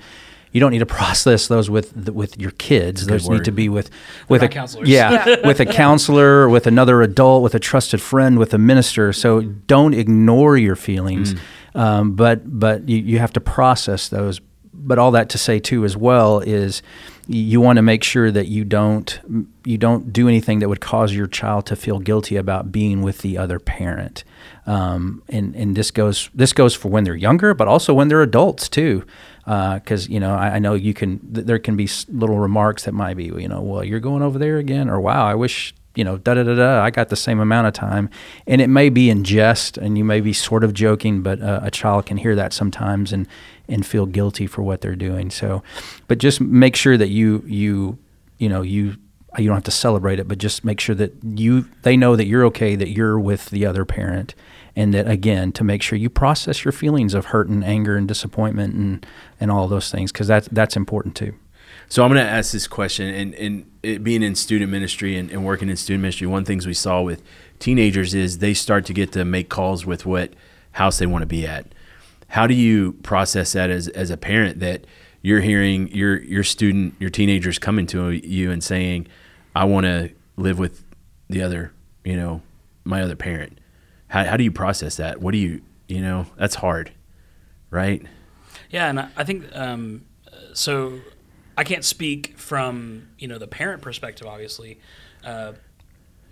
[0.51, 3.03] you don't need to process those with with your kids.
[3.03, 3.89] Good Those need to be with
[4.27, 4.89] with my a counselors.
[4.89, 5.35] yeah, Yeah.
[5.47, 9.13] with a counselor, with another adult, with a trusted friend, with a minister.
[9.13, 11.35] So don't ignore your feelings,
[11.75, 14.41] um, but but you, you have to process those.
[14.73, 16.81] But all that to say too, as well, is
[17.27, 19.19] you want to make sure that you don't
[19.63, 23.19] you don't do anything that would cause your child to feel guilty about being with
[23.19, 24.23] the other parent.
[24.65, 28.21] Um, and and this goes this goes for when they're younger, but also when they're
[28.21, 29.05] adults too.
[29.45, 31.19] Because you know, I, I know you can.
[31.33, 34.37] Th- there can be little remarks that might be, you know, well, you're going over
[34.37, 36.83] there again, or wow, I wish you know, da da da da.
[36.83, 38.09] I got the same amount of time,
[38.47, 41.59] and it may be in jest, and you may be sort of joking, but uh,
[41.63, 43.27] a child can hear that sometimes and
[43.71, 45.31] and feel guilty for what they're doing.
[45.31, 45.63] So,
[46.07, 47.97] but just make sure that you you
[48.37, 48.97] you know you
[49.37, 52.25] you don't have to celebrate it, but just make sure that you they know that
[52.25, 54.35] you're okay, that you're with the other parent,
[54.75, 58.07] and that again to make sure you process your feelings of hurt and anger and
[58.07, 59.05] disappointment and
[59.39, 61.33] and all those things because that's that's important too.
[61.87, 65.43] So I'm going to ask this question, and, and being in student ministry and, and
[65.43, 67.21] working in student ministry, one things we saw with
[67.59, 70.31] teenagers is they start to get to make calls with what
[70.71, 71.67] house they want to be at.
[72.31, 74.85] How do you process that as, as a parent that
[75.21, 79.09] you're hearing your your student, your teenagers coming to you and saying,
[79.53, 80.85] "I want to live with
[81.29, 81.73] the other,
[82.05, 82.41] you know,
[82.85, 83.59] my other parent."
[84.07, 85.19] How how do you process that?
[85.19, 86.25] What do you you know?
[86.37, 86.93] That's hard,
[87.69, 88.01] right?
[88.69, 90.05] Yeah, and I, think um,
[90.53, 91.01] so.
[91.57, 94.79] I can't speak from you know the parent perspective, obviously,
[95.25, 95.51] uh,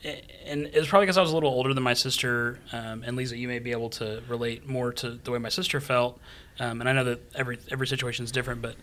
[0.03, 2.59] and it was probably because I was a little older than my sister.
[2.71, 5.81] Um, and Lezah, you may be able to relate more to the way my sister
[5.81, 6.19] felt.
[6.59, 8.75] Um, and I know that every every situation is different, but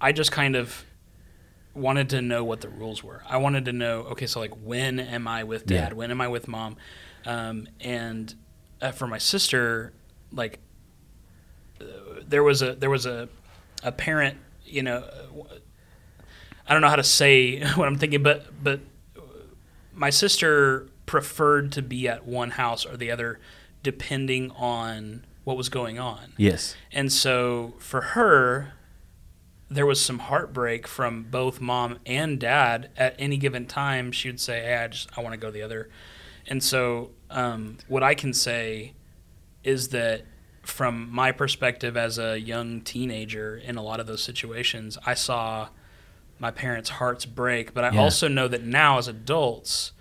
[0.00, 0.84] I just kind of
[1.74, 3.22] wanted to know what the rules were.
[3.28, 5.92] I wanted to know, okay, so like when am I with dad?
[5.92, 5.96] Yeah.
[5.96, 6.76] When am I with mom?
[7.24, 8.34] Um, and
[8.80, 9.92] uh, for my sister,
[10.32, 10.58] like
[11.80, 11.84] uh,
[12.26, 13.28] there was a there was a
[13.82, 15.54] a parent, you know, uh,
[16.68, 18.80] I don't know how to say what I'm thinking, but but
[19.98, 23.40] my sister preferred to be at one house or the other,
[23.82, 26.34] depending on what was going on.
[26.36, 26.76] Yes.
[26.92, 28.74] And so for her,
[29.70, 32.90] there was some heartbreak from both mom and dad.
[32.96, 35.62] At any given time, she would say, "Hey, I just I want to go the
[35.62, 35.88] other."
[36.46, 38.94] And so, um, what I can say
[39.64, 40.24] is that
[40.62, 45.68] from my perspective as a young teenager in a lot of those situations, I saw
[46.38, 47.74] my parents' hearts break.
[47.74, 48.00] But I Yeah.
[48.00, 49.92] also know that now as adults,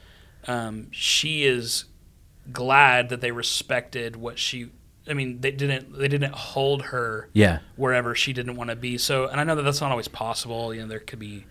[0.47, 1.85] um, she is
[2.51, 4.69] glad that they respected what she.
[5.09, 5.97] I mean, they didn't.
[5.97, 7.59] They didn't hold her Yeah.
[7.75, 8.97] wherever she didn't want to be.
[8.97, 10.73] So, and I know that that's not always possible.
[10.73, 11.45] You know, there could be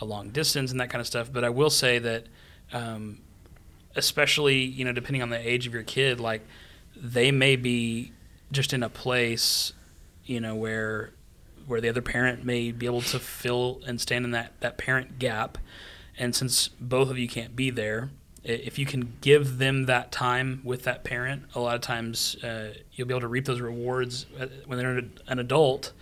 [0.00, 1.32] a long distance and that kind of stuff.
[1.32, 2.26] But I will say that,
[2.72, 3.18] um,
[3.96, 6.42] especially you know, depending on the age of your kid, like
[6.96, 8.12] they may be
[8.52, 9.72] just in a place,
[10.24, 11.12] you know, where
[11.70, 15.18] where the other parent may be able to fill and stand in that that parent
[15.18, 15.56] gap.
[16.18, 18.10] And since both of you can't be there,
[18.44, 22.74] if you can give them that time with that parent, a lot of times uh,
[22.92, 25.92] you'll be able to reap those rewards uh, when they're an adult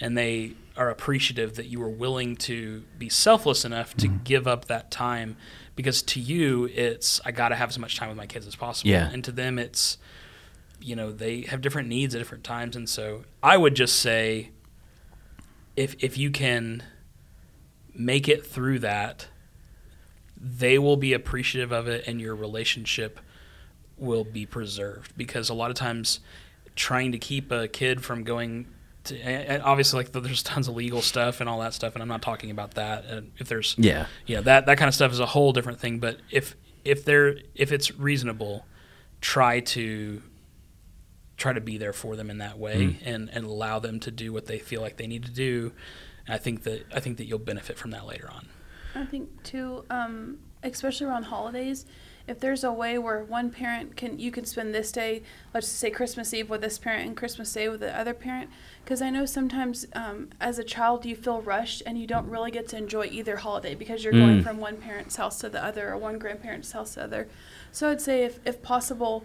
[0.00, 4.22] and they are appreciative that you were willing to be selfless enough to mm-hmm.
[4.24, 5.36] give up that time
[5.76, 8.56] because to you it's I got to have as much time with my kids as
[8.56, 9.08] possible yeah.
[9.12, 9.98] and to them it's
[10.80, 14.50] you know they have different needs at different times and so I would just say
[15.76, 16.82] if if you can
[17.94, 19.28] make it through that
[20.44, 23.18] they will be appreciative of it and your relationship
[23.96, 25.16] will be preserved.
[25.16, 26.20] Because a lot of times
[26.76, 28.66] trying to keep a kid from going
[29.04, 32.08] to, and obviously like there's tons of legal stuff and all that stuff and I'm
[32.08, 33.06] not talking about that.
[33.06, 34.06] And if there's yeah.
[34.26, 35.98] yeah that that kind of stuff is a whole different thing.
[35.98, 38.66] But if if they're if it's reasonable
[39.22, 40.22] try to
[41.36, 42.96] try to be there for them in that way mm.
[43.04, 45.72] and and allow them to do what they feel like they need to do
[46.28, 48.48] I think that I think that you'll benefit from that later on
[48.94, 51.84] I think too, um, especially around holidays,
[52.26, 55.90] if there's a way where one parent can you can spend this day, let's say
[55.90, 58.50] Christmas Eve with this parent and Christmas Day with the other parent,
[58.82, 62.50] because I know sometimes um, as a child you feel rushed and you don't really
[62.50, 64.26] get to enjoy either holiday because you're mm.
[64.26, 67.28] going from one parent's house to the other or one grandparent's house to the other.
[67.72, 69.24] So I'd say if if possible.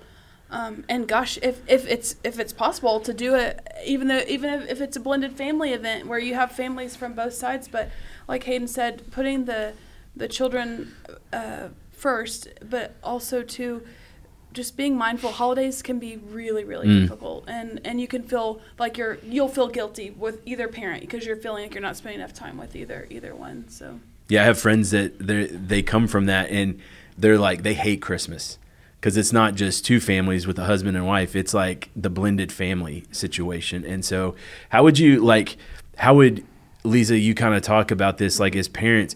[0.51, 4.51] Um, and gosh, if, if it's if it's possible to do it, even though even
[4.51, 7.91] if, if it's a blended family event where you have families from both sides, but
[8.27, 9.73] like Hayden said, putting the
[10.15, 10.95] the children
[11.31, 13.85] uh, first, but also to
[14.51, 15.31] just being mindful.
[15.31, 17.01] Holidays can be really, really mm.
[17.01, 21.27] difficult, and and you can feel like you're you'll feel guilty with either parent because
[21.27, 23.69] you're feeling like you're not spending enough time with either either one.
[23.69, 26.79] So yeah, I have friends that they they come from that, and
[27.15, 28.57] they're like they hate Christmas
[28.99, 32.51] because it's not just two families with a husband and wife it's like the blended
[32.51, 34.35] family situation and so
[34.69, 35.57] how would you like
[35.97, 36.45] how would
[36.83, 39.15] Lezah, you kind of talk about this like as parents,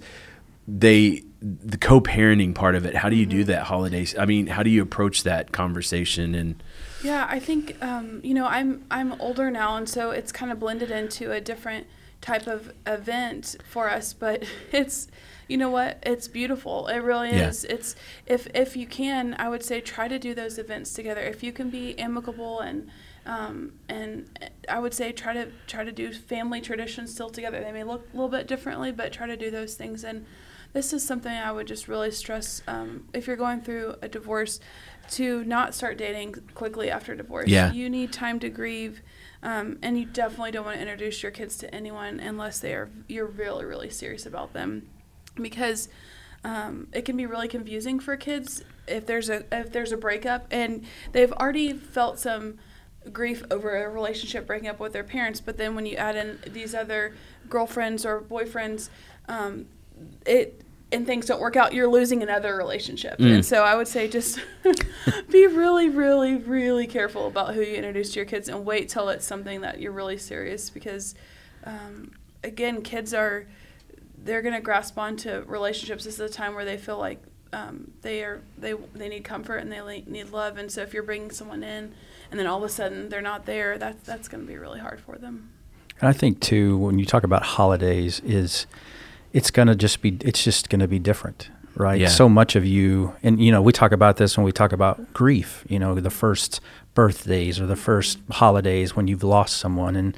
[0.68, 2.96] they the co-parenting part of it.
[2.96, 3.40] How do you mm-hmm.
[3.40, 4.16] do that holidays?
[4.18, 6.64] I mean, how do you approach that conversation and
[7.04, 10.60] Yeah, I think um, you know, I'm I'm older now and so it's kind of
[10.60, 11.88] blended into a different
[12.22, 15.08] type of event for us, but it's
[15.48, 16.00] you know what?
[16.04, 16.88] It's beautiful.
[16.88, 17.50] It really yeah.
[17.50, 17.64] is.
[17.66, 21.22] It's if if you can, I would say try to do those events together.
[21.22, 22.90] If you can be amicable and
[23.26, 24.28] um, and
[24.68, 27.62] I would say try to try to do family traditions still together.
[27.62, 30.04] They may look a little bit differently, but try to do those things.
[30.04, 30.26] And
[30.74, 34.60] this is something I would just really stress um, if you're going through a divorce
[35.12, 37.48] to not start dating quickly after divorce.
[37.48, 37.72] Yeah.
[37.72, 39.02] You need time to grieve.
[39.42, 42.90] Um, and you definitely don't want to introduce your kids to anyone unless they are
[43.10, 44.88] you're really really serious about them
[45.36, 45.90] because
[46.44, 50.46] um, it can be really confusing for kids if there's a if there's a breakup
[50.52, 52.60] and they've already felt some
[53.12, 56.40] grief over a relationship breaking up with their parents, but then when you add in
[56.52, 57.14] these other
[57.50, 58.90] girlfriends or boyfriends,
[59.28, 59.66] um,
[60.26, 63.18] it and things don't work out, you're losing another relationship.
[63.18, 63.36] Mm.
[63.36, 64.40] And so I would say just
[65.30, 69.10] be really, really, really careful about who you introduce to your kids and wait till
[69.10, 71.16] it's something that you're really serious because,
[71.64, 72.12] um,
[72.44, 73.48] again, kids are
[74.24, 76.06] they're gonna grasp onto relationships.
[76.06, 77.20] This is a time where they feel like
[77.54, 80.58] um, they are they they need comfort and they need love.
[80.58, 81.94] And so if you're bringing someone in
[82.32, 84.80] and then all of a sudden they're not there, that's that's going to be really
[84.80, 85.52] hard for them.
[86.02, 88.66] And I think too, when you talk about holidays, is
[89.32, 92.02] it's going to just be it's just going to be different, right?
[92.02, 92.08] Yeah.
[92.08, 95.14] So much of you, and you know, we talk about this when we talk about
[95.14, 95.64] grief.
[95.70, 96.60] You know, the first
[96.96, 100.18] birthdays or the first holidays when you've lost someone, and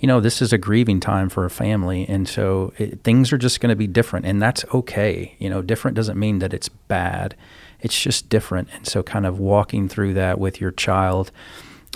[0.00, 3.38] you know, this is a grieving time for a family, and so it, things are
[3.38, 5.34] just going to be different, and that's okay.
[5.38, 7.34] You know, different doesn't mean that it's bad
[7.80, 8.68] it's just different.
[8.72, 11.30] And so, kind of walking through that with your child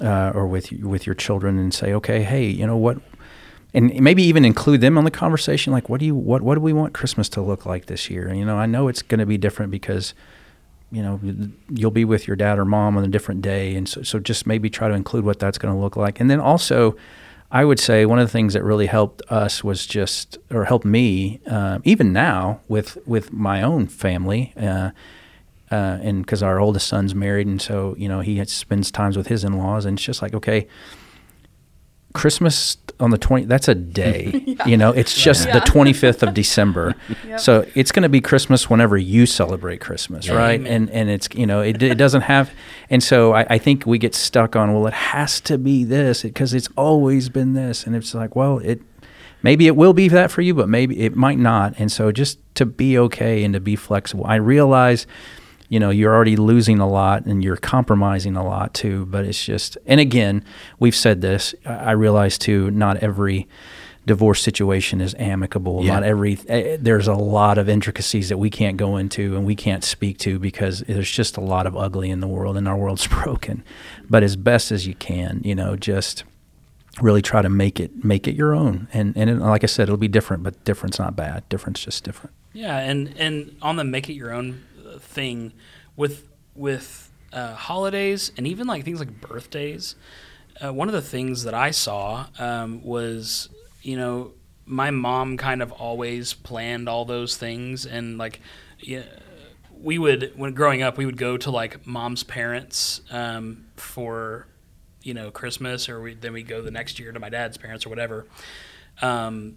[0.01, 2.99] uh, or with with your children, and say, okay, hey, you know what?
[3.75, 5.73] And maybe even include them on the conversation.
[5.73, 8.29] Like, what do you what what do we want Christmas to look like this year?
[8.29, 10.15] And, you know, I know it's going to be different because
[10.91, 11.19] you know
[11.71, 14.47] you'll be with your dad or mom on a different day and so, so just
[14.47, 16.95] maybe try to include what that's going to look like and then also
[17.53, 20.85] i would say one of the things that really helped us was just or helped
[20.85, 24.91] me uh, even now with with my own family uh,
[25.73, 29.29] uh, and because our oldest son's married, and so you know he spends times with
[29.29, 30.69] his in-laws, and it's just like okay,
[32.13, 34.65] Christmas on the 20 that's a day yeah.
[34.67, 35.55] you know it's just yeah.
[35.55, 36.95] the 25th of december
[37.27, 37.41] yep.
[37.41, 40.73] so it's going to be christmas whenever you celebrate christmas yeah, right amen.
[40.73, 42.53] and and it's you know it, it doesn't have
[42.91, 46.23] and so I, I, think we get stuck on well it has to be this
[46.23, 48.81] because it's always been this and it's like well it
[49.43, 52.39] maybe it will be that for you but maybe it might not and so just
[52.55, 55.07] to be okay and to be flexible i realize
[55.73, 59.43] you know you're already losing a lot and you're compromising a lot too but it's
[59.43, 60.45] just and again
[60.79, 63.49] we've said this i realize too not every
[64.05, 65.85] divorce situation is amicable.
[65.85, 65.95] Yeah.
[65.95, 69.55] Not every eh, there's a lot of intricacies that we can't go into and we
[69.55, 72.77] can't speak to because there's just a lot of ugly in the world and our
[72.77, 73.63] world's broken.
[74.11, 76.25] But as best as you can, you know, just
[77.01, 78.89] really try to make it make it your own.
[78.93, 81.49] And and it, like I said, it'll be different, but different's not bad.
[81.49, 82.35] Different's just different.
[82.53, 84.63] Yeah, and and on the make it your own
[84.99, 85.53] thing
[85.97, 89.95] with with uh, holidays and even like things like birthdays.
[90.63, 93.49] Uh, one of the things that I saw um, was,
[93.81, 94.33] you know,
[94.67, 98.41] my mom kind of always planned all those things, and like,
[98.79, 99.03] yeah,
[99.81, 104.47] we would when growing up, we would go to like mom's parents um, for,
[105.03, 107.87] you know, Christmas, or we, then we go the next year to my dad's parents
[107.87, 108.27] or whatever.
[109.01, 109.57] Um,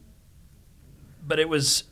[1.27, 1.83] but it was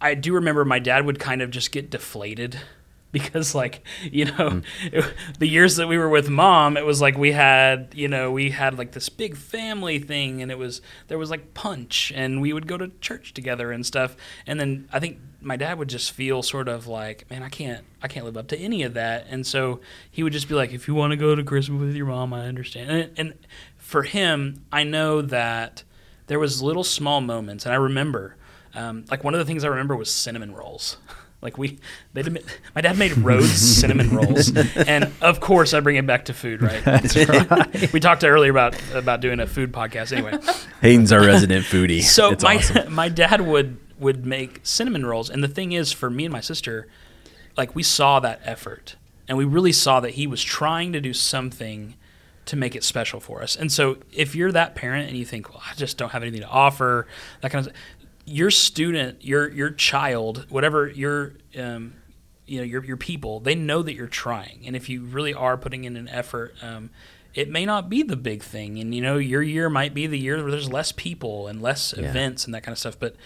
[0.00, 2.60] I do remember my dad would kind of just get deflated
[3.12, 4.64] because like you know mm.
[4.92, 8.30] it, the years that we were with mom it was like we had you know
[8.30, 12.42] we had like this big family thing and it was there was like punch and
[12.42, 14.14] we would go to church together and stuff.
[14.46, 17.84] And then i think my dad would just feel sort of like man i can't
[18.02, 19.26] i can't live up to any of that.
[19.30, 19.80] And so
[20.10, 22.34] he would just be like if you want to go to christmas with your mom
[22.34, 22.90] i understand.
[22.90, 23.34] And, and
[23.78, 25.82] for him i know that
[26.26, 28.36] there was little small moments and i remember
[28.74, 30.96] um, like one of the things I remember was cinnamon rolls.
[31.40, 31.78] Like we,
[32.14, 36.24] they did, my dad made Rhodes cinnamon rolls, and of course I bring it back
[36.24, 36.60] to food.
[36.60, 36.84] Right?
[37.28, 37.92] Right.
[37.92, 40.12] we talked earlier about about doing a food podcast.
[40.12, 40.36] Anyway,
[40.80, 42.02] Hayden's our resident foodie.
[42.02, 42.92] so it's my awesome.
[42.92, 46.40] my dad would would make cinnamon rolls, and the thing is, for me and my
[46.40, 46.88] sister,
[47.56, 48.96] like we saw that effort,
[49.28, 51.94] and we really saw that he was trying to do something
[52.46, 53.54] to make it special for us.
[53.54, 56.40] And so, if you're that parent and you think, well, I just don't have anything
[56.40, 57.06] to offer,
[57.42, 57.72] that kind of
[58.28, 61.94] your student, your your child, whatever your um,
[62.46, 65.56] you know your your people, they know that you're trying, and if you really are
[65.56, 66.90] putting in an effort, um,
[67.34, 70.18] it may not be the big thing, and you know your year might be the
[70.18, 72.08] year where there's less people and less Yeah.
[72.10, 73.16] events and that kind of stuff, but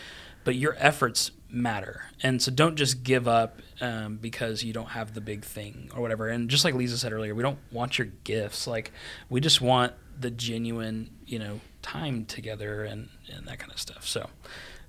[0.45, 5.15] but your efforts matter, and so don't just give up um, because you don't have
[5.15, 6.29] the big thing or whatever.
[6.29, 8.91] And just like Lezah said earlier, we don't want your gifts, like
[9.29, 14.07] we just want the genuine, you know, time together and and that kind of stuff.
[14.07, 14.29] So.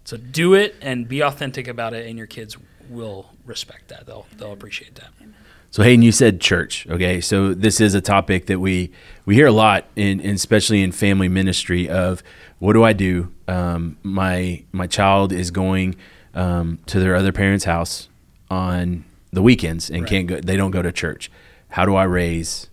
[0.04, 2.58] So do it and be authentic about it, and your kids
[2.90, 4.06] will respect that.
[4.06, 5.10] They'll they'll appreciate that.
[5.72, 6.86] So Hayden, you said church.
[6.88, 8.92] Okay, so this is a topic that we
[9.26, 11.90] we hear a lot, in, in especially in family ministry.
[11.90, 12.22] Of
[12.60, 13.32] what do I do?
[13.48, 15.96] Um, my my child is going
[16.36, 18.10] um, to their other parent's house
[18.52, 20.10] on the weekends and Right.
[20.10, 20.40] can't go.
[20.40, 21.32] They don't go to church.
[21.70, 22.70] How do I raise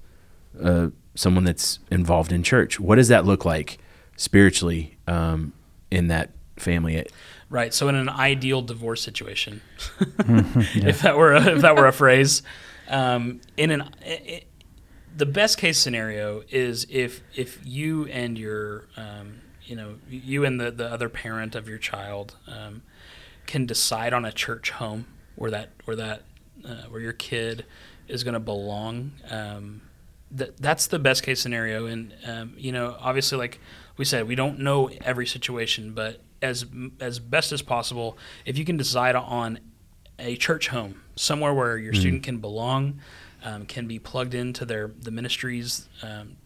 [0.62, 2.78] uh, someone that's involved in church?
[2.78, 3.78] What does that look like
[4.16, 5.54] spiritually um,
[5.90, 7.06] in that family?
[7.48, 7.74] Right.
[7.74, 9.60] So in an ideal divorce situation,
[9.98, 12.42] if that were a, if that were a phrase,
[12.88, 14.42] um, in an i i
[15.16, 20.60] the best case scenario is if if you and your um, you know you and
[20.60, 22.82] the, the other parent of your child um,
[23.46, 26.22] can decide on a church home where that where that
[26.64, 27.64] uh, where your kid
[28.08, 29.12] is going to belong.
[29.30, 29.82] Um,
[30.30, 33.58] that that's the best case scenario, and um, you know obviously like
[33.96, 36.66] we said we don't know every situation, but as
[37.00, 39.58] as best as possible, if you can decide on
[40.18, 43.00] a church home somewhere where your student can belong,
[43.42, 46.36] um, can be plugged into their the ministries um,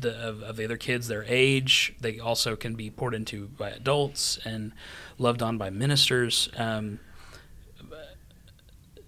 [0.00, 1.94] the, of, of the other kids their age.
[2.00, 4.72] They also can be poured into by adults and
[5.18, 6.48] loved on by ministers.
[6.56, 7.00] Um,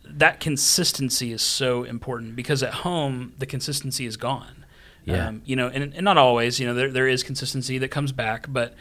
[0.04, 4.64] that consistency is so important because at home the consistency is gone.
[5.04, 5.28] Yeah.
[5.28, 6.58] Um, you know, and, and not always.
[6.58, 8.74] You know, there there is consistency that comes back, but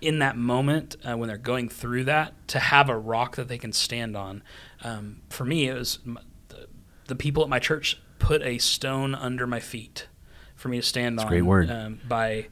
[0.00, 3.58] in that moment uh, when they're going through that, to have a rock that they
[3.58, 4.42] can stand on.
[4.82, 6.68] Um, for me, it was m- the,
[7.06, 10.08] the people at my church put a stone under my feet
[10.54, 11.30] for me to stand That's on.
[11.30, 11.70] great word.
[11.70, 12.48] Um, by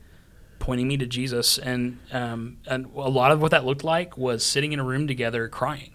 [0.58, 4.44] pointing me to Jesus, and um, and a lot of what that looked like was
[4.44, 5.92] sitting in a room together crying,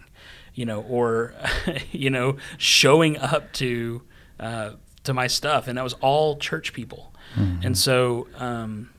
[0.53, 1.33] you know, or
[1.91, 4.03] you know, showing up to
[4.39, 4.71] uh,
[5.03, 8.27] to my stuff, and that was all church people, and so.
[8.37, 8.89] Um,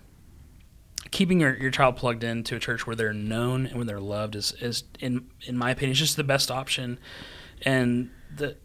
[1.13, 4.35] keeping your, your child plugged into a church where they're known and when they're loved
[4.35, 6.99] is, is in in my opinion is just the best option.
[7.65, 8.57] And the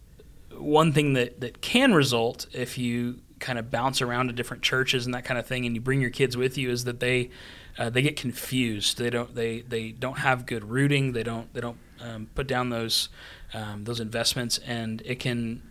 [0.58, 5.06] one thing that, that can result if you kind of bounce around to different churches
[5.06, 7.30] and that kind of thing and you bring your kids with you is that they
[7.78, 8.98] uh, they get confused.
[8.98, 11.12] They don't they, they don't have good rooting.
[11.12, 13.10] They don't they don't um, put down those
[13.54, 14.58] um, those investments.
[14.60, 15.62] And it can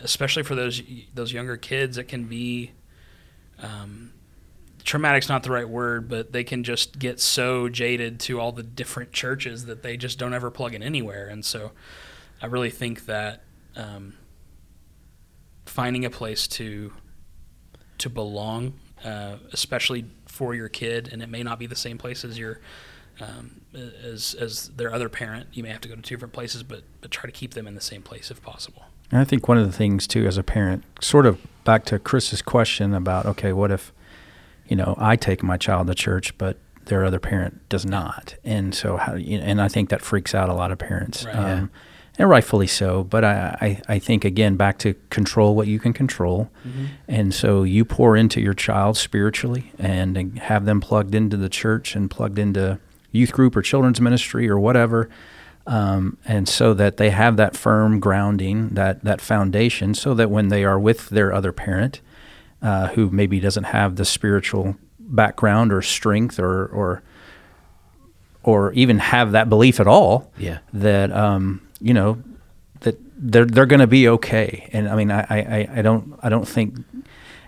[0.00, 0.80] especially for those
[1.12, 2.70] those younger kids it can be
[3.58, 4.12] um,
[4.84, 8.62] traumatic's not the right word, but they can just get so jaded to all the
[8.62, 11.28] different churches that they just don't ever plug in anywhere.
[11.28, 11.72] And so
[12.40, 13.42] I really think that
[13.76, 14.14] um,
[15.66, 16.92] finding a place to
[17.98, 18.74] to belong
[19.04, 22.60] uh, especially for your kid, and it may not be the same place as your
[23.20, 25.48] um, as as their other parent.
[25.52, 27.66] You may have to go to two different places, but but try to keep them
[27.66, 28.84] in the same place if possible.
[29.10, 31.98] And I think one of the things too, as a parent, sort of back to
[31.98, 33.92] Chris's question about, okay, what if,
[34.72, 36.56] you know, I take my child to church, but
[36.86, 40.34] their other parent does not, and so how, you know, and I think that freaks
[40.34, 41.36] out a lot of parents, Right.
[41.36, 41.70] um,
[42.18, 43.04] and rightfully so.
[43.04, 46.48] But I, I, I think again back to control what you can control,
[47.06, 51.94] and so you pour into your child spiritually and have them plugged into the church
[51.94, 52.78] and plugged into
[53.10, 55.10] youth group or children's ministry or whatever
[55.66, 60.48] um, and so that they have that firm grounding, that that foundation, so that when
[60.48, 62.00] they are with their other parent,
[62.62, 67.02] uh, who maybe doesn't have the spiritual background or strength or or
[68.44, 70.58] or even have that belief at all, Yeah.
[70.72, 72.22] that um, you know
[72.80, 74.68] that they're they're going to be okay.
[74.72, 76.76] And I mean, I, I I don't I don't think.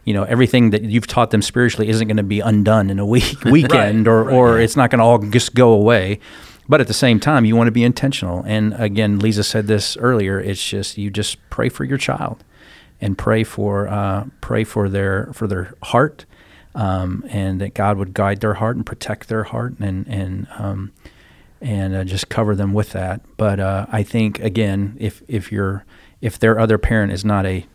[0.07, 3.07] You know everything that you've taught them spiritually isn't going to be undone in a
[3.15, 6.21] week weekend, or or it's not going to all just go away.
[6.69, 8.43] But at the same time, you want to be intentional.
[8.47, 10.39] And again, Lezah said this earlier.
[10.39, 12.45] It's just you just pray for your child,
[13.05, 16.25] and pray for uh, pray for their for their heart,
[16.75, 20.93] um, and that God would guide their heart and protect their heart, and and um,
[21.61, 23.21] and uh, just cover them with that.
[23.37, 25.85] But uh, I think again, if if you're
[26.21, 27.67] if their other parent is not a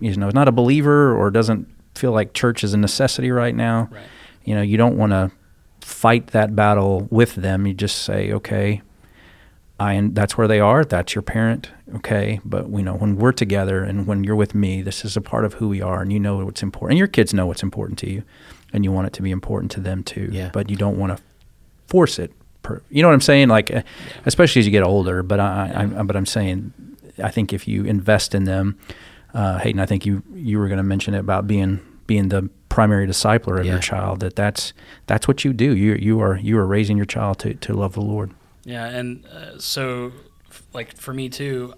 [0.00, 3.88] you know not a believer or doesn't feel like church is a necessity right now,
[3.92, 4.02] Right.
[4.44, 5.30] you know you don't want to
[5.86, 7.66] fight that battle with them.
[7.66, 8.82] You just say, okay,
[9.82, 10.84] I and that's where they are.
[10.84, 12.40] That's your parent, okay.
[12.44, 15.44] But you know when we're together and when you're with me, this is a part
[15.44, 16.92] of who we are, and you know what's important.
[16.92, 18.22] And your kids know what's important to you,
[18.72, 20.28] and you want it to be important to them too.
[20.32, 20.50] Yeah.
[20.52, 21.22] But you don't want to
[21.86, 22.32] force it.
[22.62, 23.48] Per, you know what I'm saying?
[23.48, 23.70] Like,
[24.24, 25.22] especially as you get older.
[25.24, 26.72] But I, I, but I'm saying,
[27.22, 28.78] I think if you invest in them,
[29.34, 32.48] uh, Hayden, I think you you were going to mention it about being being the
[32.68, 33.72] primary discipler of Yeah.
[33.72, 34.20] your child.
[34.20, 34.72] That that's
[35.06, 35.74] that's what you do.
[35.76, 38.30] You you are you are raising your child to to love the Lord.
[38.64, 40.12] Yeah, and uh, so,
[40.50, 41.74] f- like for me too,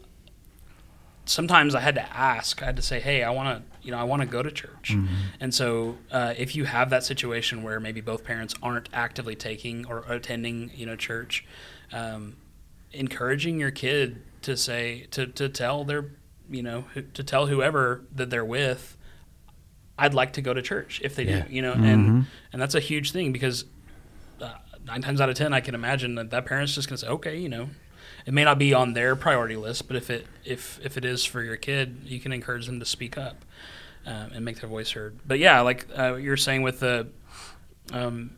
[1.25, 2.63] sometimes I had to ask.
[2.63, 4.51] I had to say, "Hey, I want to, you know, I want to go to
[4.51, 4.95] church."
[5.41, 9.87] And so, uh, if you have that situation where maybe both parents aren't actively taking
[9.87, 11.45] or attending, you know, church,
[11.93, 12.37] um,
[12.93, 16.11] encouraging your kid to say to to tell their,
[16.51, 18.97] you know, to tell whoever that they're with,
[19.99, 21.47] I'd like to go to church if they Yeah.
[21.47, 23.65] do, you know, and and that's a huge thing because
[24.41, 24.53] uh,
[24.85, 27.39] nine times out of ten, I can imagine that that parent's just to say, okay,
[27.39, 27.69] you know,
[28.27, 31.25] it may not be on their priority list, but if it if if it is
[31.25, 33.45] for your kid, you can encourage them to speak up
[34.07, 35.19] um, and make their voice heard.
[35.27, 37.09] But yeah, like uh, you're saying with the,
[37.93, 38.37] um,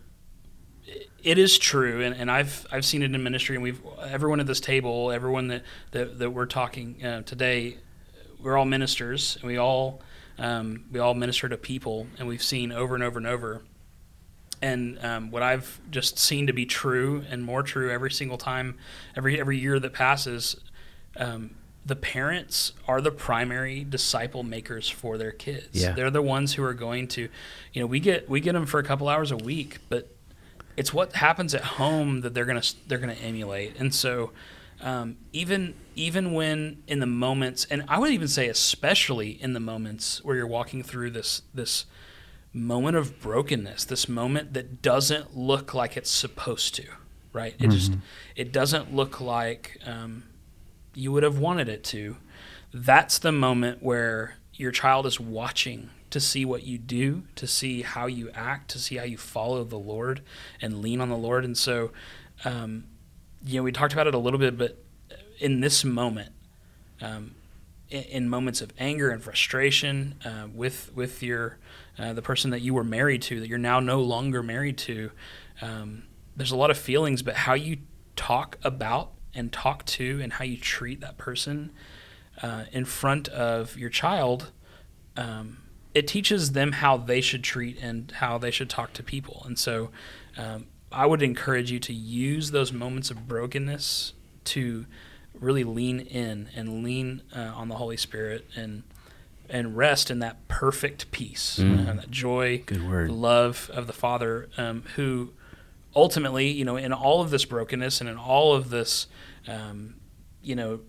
[0.85, 4.39] it- it is true, and, and I've I've seen it in ministry, and we've everyone
[4.41, 7.79] at this table, everyone that that, that we're talking uh, today,
[8.41, 10.01] we're all ministers, and we all
[10.39, 13.63] um, we all minister to people, and we've seen over and over and over
[14.67, 18.77] and um, what I've just seen to be true and more true every single time,
[19.17, 20.57] every every year that passes,
[21.17, 21.51] um,
[21.85, 25.69] the parents are the primary disciple makers for their kids.
[25.81, 25.93] Yeah.
[25.93, 27.29] They're the ones who are going to,
[27.73, 30.13] you know, we get we get them for a couple hours a week, but
[30.77, 34.33] it's what happens at home that they're gonna they're gonna emulate, and so.
[34.79, 39.61] Um, even even when in the moments, and I would even say especially in the
[39.61, 41.87] moments where you're walking through this this
[42.57, 46.85] moment of brokenness, this moment that doesn't look like it's supposed to,
[47.33, 47.55] right?
[47.59, 47.93] It just
[48.35, 50.25] it doesn't look like um,
[50.95, 52.17] you would have wanted it to.
[52.73, 57.83] That's the moment where your child is watching to see what you do, to see
[57.83, 60.23] how you act, to see how you follow the Lord
[60.63, 61.45] and lean on the Lord.
[61.45, 61.91] And so,
[62.45, 62.85] um,
[63.45, 64.83] you know, we talked about it a little bit, but
[65.39, 66.33] in this moment,
[67.03, 67.35] um,
[67.91, 71.59] in, in moments of anger and frustration uh, with with your
[71.99, 75.11] uh, the person that you were married to that you're now no longer married to,
[75.63, 76.05] um,
[76.37, 77.79] there's a lot of feelings, but how you
[78.15, 81.73] talk about and talk to and how you treat that person
[82.43, 84.53] uh, in front of your child.
[85.17, 85.59] Um,
[85.95, 89.43] it teaches them how they should treat and how they should talk to people.
[89.47, 89.91] And so
[90.37, 94.13] um, I would encourage you to use those moments of brokenness
[94.45, 94.87] to
[95.41, 98.83] really lean in and lean uh, on the Holy Spirit and
[99.51, 103.11] and rest in that perfect peace, uh, that joy, Good word.
[103.11, 105.33] love of the Father, um, who
[105.95, 109.07] ultimately, you know, in all of this brokenness and in all of this,
[109.49, 109.95] um,
[110.43, 110.81] you know,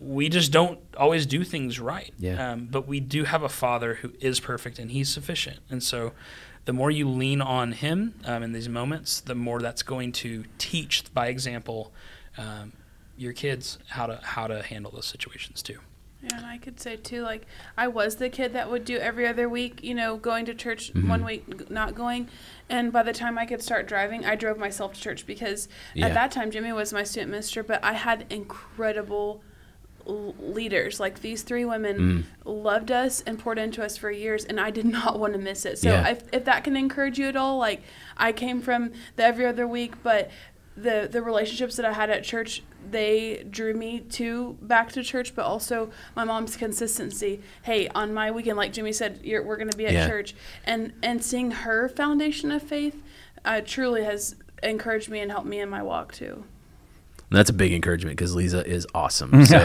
[0.00, 2.12] we just don't always do things right.
[2.18, 2.52] Yeah.
[2.52, 5.60] Um, but we do have a Father who is perfect and He's sufficient.
[5.70, 6.12] And so,
[6.66, 10.44] the more you lean on Him um, in these moments, the more that's going to
[10.58, 11.92] teach by example
[12.36, 12.72] um,
[13.16, 15.78] your kids how to how to handle those situations too.
[16.24, 17.46] Yeah, and I could say too, like
[17.76, 20.92] I was the kid that would do every other week, you know, going to church
[20.94, 21.08] Mhm.
[21.08, 22.28] one week not going,
[22.68, 26.06] and by the time I could start driving, I drove myself to church because Yeah.
[26.06, 29.42] at that time Jimmy was my student minister, but I had incredible
[30.06, 32.52] l- leaders like these three women Mm.
[32.62, 35.64] loved us and poured into us for years and i did not want to miss
[35.64, 36.08] it so Yeah.
[36.08, 37.80] if, if that can encourage you at all like
[38.18, 40.30] i came from the every other week but
[40.76, 45.34] the the relationships that i had at church they drew me to back to church
[45.34, 49.70] but also my mom's consistency hey on my weekend like jimmy said you're, we're going
[49.70, 50.06] to be at Yeah.
[50.08, 53.02] church and and seeing her foundation of faith
[53.44, 56.44] uh, truly has encouraged me and helped me in my walk too
[57.30, 59.30] That's a big encouragement because Lezah is awesome.
[59.46, 59.58] So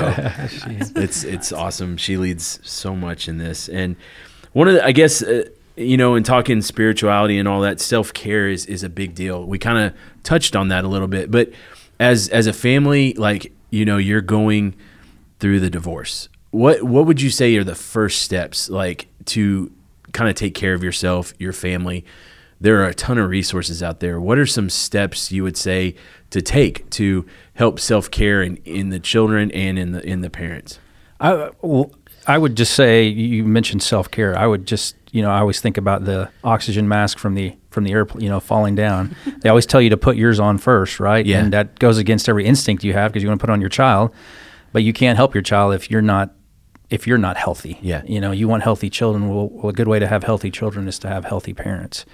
[0.95, 1.97] it's it's awesome.
[1.97, 3.95] She leads so much in this, and
[4.53, 5.43] one of the, I guess uh,
[5.80, 9.45] you know, in talking spirituality and all that, self care is is a big deal.
[9.45, 11.51] We kind of touched on that a little bit, but
[11.99, 14.75] as as a family, like you know, you're going
[15.39, 16.30] through the divorce.
[16.51, 19.71] What what would you say are the first steps, like to
[20.11, 22.05] kind of take care of yourself, your family?
[22.61, 24.19] There are a ton of resources out there.
[24.19, 25.95] What are some steps you would say
[26.32, 30.30] to take to help self care in, in the children and in the in the
[30.30, 30.80] parents?
[31.21, 31.91] I well,
[32.27, 34.38] I would just say you mentioned self care.
[34.38, 37.84] I would just you know I always think about the oxygen mask from the from
[37.84, 39.16] the airplane you know falling down.
[39.41, 41.26] they always tell you to put yours on first, right?
[41.26, 41.39] Yeah.
[41.39, 43.70] And that goes against every instinct you have because you want to put on your
[43.70, 44.12] child,
[44.72, 46.34] but you can't help your child if you're not
[46.89, 47.78] if you're not healthy.
[47.82, 48.03] Yeah.
[48.05, 49.30] You know you want healthy children.
[49.30, 52.05] Well, well a good way to have healthy children is to have healthy parents.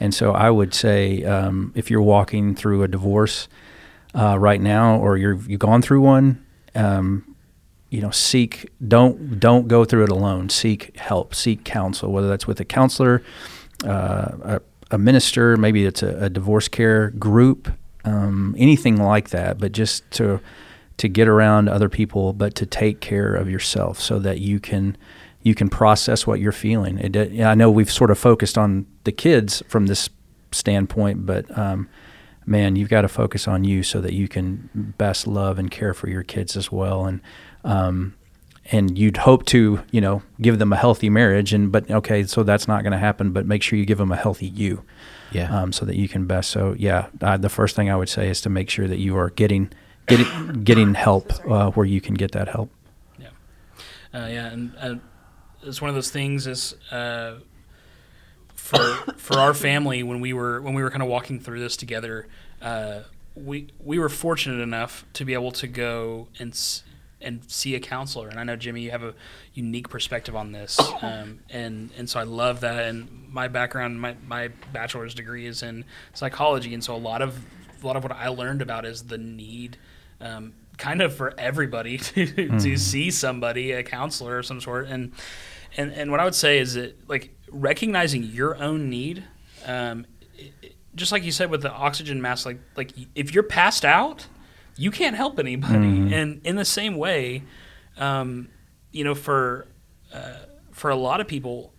[0.00, 3.48] And so I would say um, if you're walking through a divorce
[4.14, 7.33] uh, right now, or you're you've gone through one, um,
[7.94, 10.48] you know, seek don't don't go through it alone.
[10.48, 13.22] Seek help, seek counsel, whether that's with a counselor,
[13.84, 17.72] uh, a, a minister, maybe it's a, a divorce care group,
[18.04, 19.58] um, anything like that.
[19.58, 20.40] But just to
[20.96, 24.96] to get around other people, but to take care of yourself so that you can
[25.44, 26.98] you can process what you're feeling.
[26.98, 30.10] It, I know we've sort of focused on the kids from this
[30.50, 31.88] standpoint, but um,
[32.46, 34.68] man, you've got to focus on you so that you can
[34.98, 37.06] best love and care for your kids as well.
[37.06, 37.20] And
[37.64, 38.14] um,
[38.72, 41.52] and you'd hope to, you know, give them a healthy marriage.
[41.52, 43.30] And but okay, so that's not going to happen.
[43.32, 44.84] But make sure you give them a healthy you,
[45.32, 45.54] Yeah.
[45.54, 46.50] um, so that you can best.
[46.50, 49.16] So yeah, uh, the first thing I would say is to make sure that you
[49.16, 49.70] are getting
[50.06, 52.70] getting getting help uh, where you can get that help.
[53.18, 53.28] Yeah,
[54.14, 54.94] uh, yeah, and uh,
[55.62, 56.46] it's one of those things.
[56.46, 57.34] Is uh,
[58.64, 58.78] for
[59.18, 62.26] for our family when we were when we were kind of walking through this together,
[62.62, 63.00] uh,
[63.34, 66.82] we we were fortunate enough to be able to go and s-
[67.20, 68.28] and see a counselor.
[68.28, 69.14] And I know Jimmy, you have a
[69.54, 72.84] unique perspective on this, um, and and so I love that.
[72.84, 75.84] And my background, my my bachelor's degree is in
[76.14, 77.38] psychology, and so a lot of
[77.82, 79.76] a lot of what I learned about is the need.
[80.22, 85.12] Um, kind of for everybody to, to see somebody a counselor of some sort and
[85.76, 89.24] and and what I would say is that like recognizing your own need,
[89.66, 90.06] um,
[90.38, 93.84] i- i- just like you said with the oxygen mask, like like if you're passed
[93.84, 94.26] out,
[94.76, 96.12] you can't help anybody.
[96.14, 97.42] And in the same way,
[97.96, 98.48] um,
[98.92, 99.66] you know, for
[100.12, 100.38] uh,
[100.72, 101.72] for a lot of people,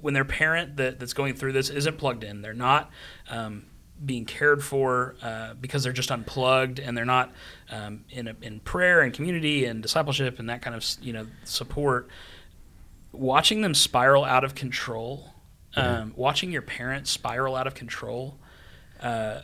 [0.00, 2.90] when their parent that, that's going through this isn't plugged in, they're not
[3.30, 3.64] um,
[4.04, 7.32] being cared for uh, because they're just unplugged and they're not
[7.70, 11.26] um, in, a, in prayer and community and discipleship and that kind of you know
[11.44, 12.08] support.
[13.12, 15.34] Watching them spiral out of control,
[15.76, 18.38] um, watching your parents spiral out of control,
[19.00, 19.42] uh,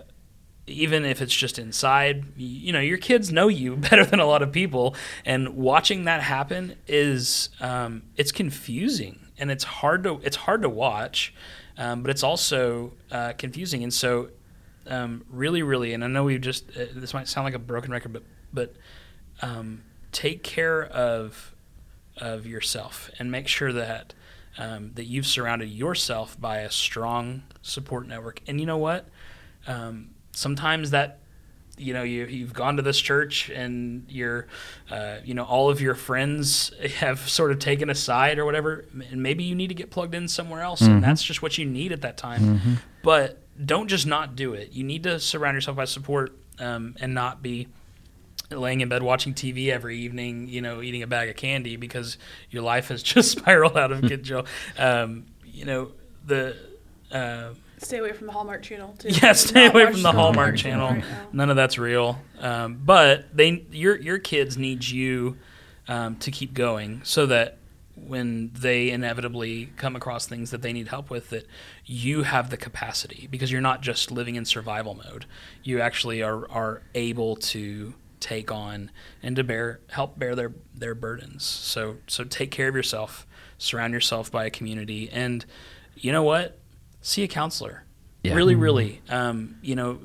[0.66, 4.42] even if it's just inside, you know, your kids know you better than a lot
[4.42, 4.94] of people,
[5.24, 10.68] and watching that happen is um, it's confusing and it's hard to it's hard to
[10.68, 11.34] watch,
[11.76, 13.82] um, but it's also uh, confusing.
[13.82, 14.30] And so,
[14.86, 17.90] um, really, really, and I know we just uh, this might sound like a broken
[17.90, 18.74] record, but but
[19.42, 21.53] um, take care of
[22.18, 24.14] of yourself and make sure that
[24.56, 28.40] um, that you've surrounded yourself by a strong support network.
[28.46, 29.08] And you know what?
[29.66, 31.18] Um, sometimes that
[31.76, 34.46] you know you you've gone to this church and you're
[34.90, 38.84] uh, you know all of your friends have sort of taken a side or whatever
[39.10, 41.66] and maybe you need to get plugged in somewhere else and that's just what you
[41.66, 45.76] need at that time but don't just not do it you need to surround yourself
[45.76, 47.66] by support um, and not be
[48.50, 52.18] laying in bed watching TV every evening, you know, eating a bag of candy because
[52.50, 54.44] your life has just spiraled out of control.
[54.78, 55.92] Um, you know,
[56.26, 56.56] the
[57.12, 59.08] uh, Stay away from the Hallmark Channel too.
[59.10, 61.02] yeah, stay away from the Hallmark Channel Channel.
[61.02, 61.34] right.
[61.34, 62.18] None of that's real.
[62.40, 65.36] Um, but they, your your kids need you
[65.88, 67.58] um, to keep going so that
[67.96, 71.46] when they inevitably come across things that they need help with, that
[71.84, 75.26] you have the capacity because you're not just living in survival mode.
[75.62, 78.90] You actually are are able to take on
[79.22, 81.44] and to bear help bear their their burdens.
[81.44, 83.26] So so take care of yourself,
[83.58, 85.44] surround yourself by a community, and
[85.94, 86.58] you know what,
[87.02, 87.84] see a counselor.
[88.22, 88.34] Yeah.
[88.34, 90.00] Really, really, um, you know,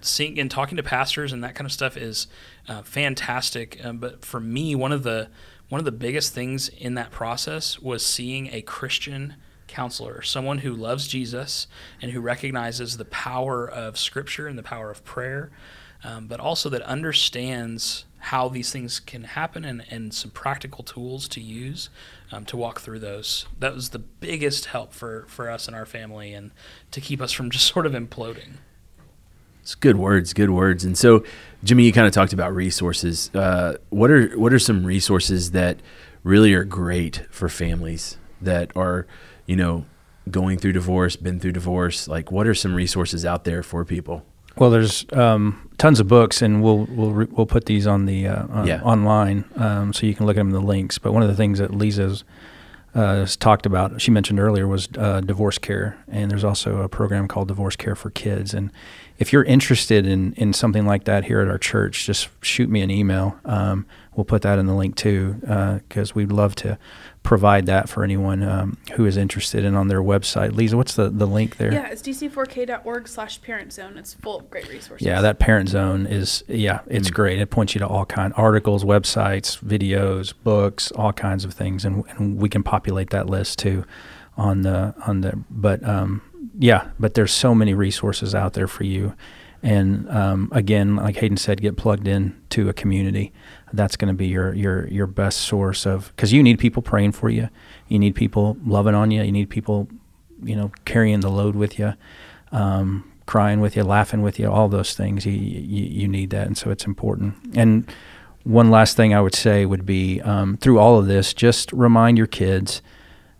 [0.00, 2.28] seeing and talking to pastors and that kind of stuff is
[2.68, 3.84] uh, fantastic.
[3.84, 5.28] Um, but for me, one of the
[5.68, 9.34] one of the biggest things in that process was seeing a Christian
[9.66, 11.66] counselor, someone who loves Jesus
[12.00, 15.50] and who recognizes the power of Scripture and the power of prayer,
[16.04, 21.28] um, but also that understands how these things can happen and, and some practical tools
[21.28, 21.88] to use
[22.32, 23.46] um, to walk through those.
[23.58, 26.50] That was the biggest help for, for us and our family and
[26.90, 28.54] to keep us from just sort of imploding.
[29.62, 30.84] It's good words, good words.
[30.84, 31.24] And so,
[31.62, 33.30] Jimmy, you kind of talked about resources.
[33.34, 35.80] Uh, what are what are some resources that
[36.22, 39.06] really are great for families that are,
[39.44, 39.84] you know,
[40.30, 42.08] going through divorce, been through divorce?
[42.08, 44.24] Like, what are some resources out there for people?
[44.58, 48.26] Well, there's um, tons of books, and we'll we'll re- we'll put these on the
[48.26, 48.82] uh, on, Yeah.
[48.82, 50.98] online, um, so you can look at them in the links.
[50.98, 52.24] But one of the things that Lezah's
[52.94, 57.28] uh, talked about, she mentioned earlier, was uh, divorce care, and there's also a program
[57.28, 58.52] called Divorce Care for Kids.
[58.54, 58.72] And
[59.18, 62.80] if you're interested in in something like that here at our church, just shoot me
[62.80, 63.38] an email.
[63.44, 63.86] Um,
[64.16, 65.34] we'll put that in the link too,
[65.88, 66.78] because we'd love to
[67.22, 69.64] provide that for anyone um, who is interested.
[69.64, 71.72] And on their website, Lezah, what's the the link there?
[71.72, 73.98] Yeah, it's dc4k.org slash parent zone.
[73.98, 75.06] It's full of great resources.
[75.06, 77.38] Yeah, that parent zone is yeah, it's great.
[77.38, 82.04] It points you to all kind articles, websites, videos, books, all kinds of things, and,
[82.10, 83.84] and we can populate that list too
[84.36, 85.38] on the on the.
[85.50, 86.22] But um,
[86.58, 89.14] yeah, but there's so many resources out there for you,
[89.62, 93.32] and um, again, like Hayden said, get plugged in to a community.
[93.72, 97.12] That's going to be your your your best source of because you need people praying
[97.12, 97.48] for you,
[97.88, 99.88] you need people loving on you, you need people,
[100.42, 101.94] you know, carrying the load with you
[102.52, 105.26] um, crying with you, laughing with you, all those things.
[105.26, 107.34] You, you you need that, and so it's important.
[107.54, 107.90] And
[108.44, 112.18] one last thing I would say would be um, through all of this, just remind
[112.18, 112.82] your kids,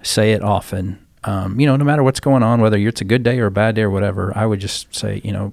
[0.02, 1.04] say it often.
[1.24, 3.50] Um, you know, no matter what's going on, whether it's a good day or a
[3.50, 5.52] bad day or whatever, I would just say, you know,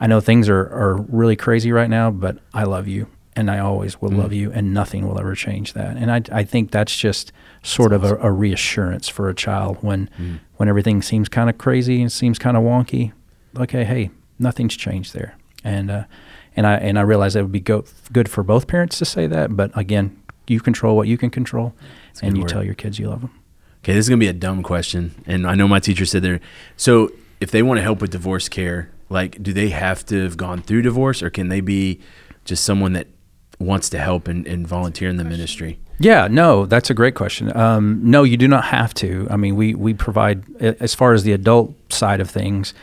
[0.00, 3.58] I know things are, are really crazy right now, but I love you and I
[3.58, 5.96] always will love you and nothing will ever change that.
[5.96, 7.32] And I, I think that's just
[7.62, 10.08] sort of a, a reassurance for a child when,
[10.56, 13.12] when everything seems kind of crazy and seems kind of wonky.
[13.56, 15.36] Okay, hey, nothing's changed there.
[15.64, 16.04] And, uh,
[16.56, 19.26] and I, and I realize that would be go, good for both parents to say
[19.26, 21.74] that, but again, you control what you can control
[22.22, 22.50] a and you word.
[22.50, 23.30] tell your kids you love them.
[23.82, 26.40] Okay, this is gonna be a dumb question, and I know my teacher said there.
[26.76, 30.36] So, if they want to help with divorce care, like, do they have to have
[30.36, 32.00] gone through divorce, or can they be
[32.44, 33.08] just someone that
[33.64, 35.78] wants to help and, and volunteer in the ministry?
[35.98, 37.56] Yeah, no, that's a great question.
[37.56, 39.26] Um, no, you do not have to.
[39.30, 42.74] I mean, we we provide as far as the adult side of things.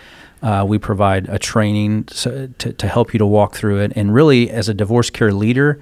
[0.41, 3.91] Uh, we provide a training so, to, to help you to walk through it.
[3.95, 5.79] And really, as a divorce care leader,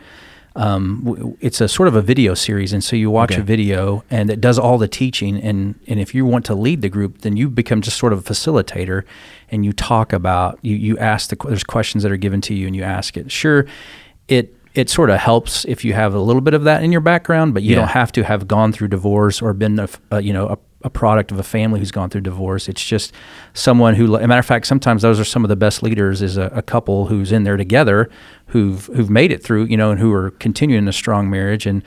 [0.56, 2.74] um, it's a sort of a video series.
[2.74, 3.41] And so you watch Okay.
[3.41, 5.39] a video and it does all the teaching.
[5.41, 8.20] And, and if you want to lead the group, then you become just sort of
[8.20, 9.04] a facilitator
[9.50, 12.54] and you talk about, you, you ask the, que- there's questions that are given to
[12.54, 13.32] you and you ask it.
[13.32, 13.66] Sure,
[14.28, 17.02] it, it sort of helps if you have a little bit of that in your
[17.02, 17.80] background, but you Yeah.
[17.80, 20.90] don't have to have gone through divorce or been a, a, you know a, a
[20.90, 22.70] product of a family who's gone through divorce.
[22.70, 23.12] It's just
[23.54, 26.22] someone who, a matter of fact, sometimes those are some of the best leaders.
[26.22, 28.10] Is a, a couple who's in there together,
[28.48, 31.84] who've who've made it through, you know, and who are continuing a strong marriage and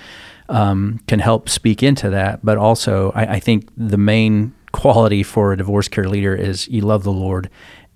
[0.49, 2.45] um, can help speak into that.
[2.45, 6.80] But also, I, I think the main quality for a divorce care leader is you
[6.83, 7.49] love the Lord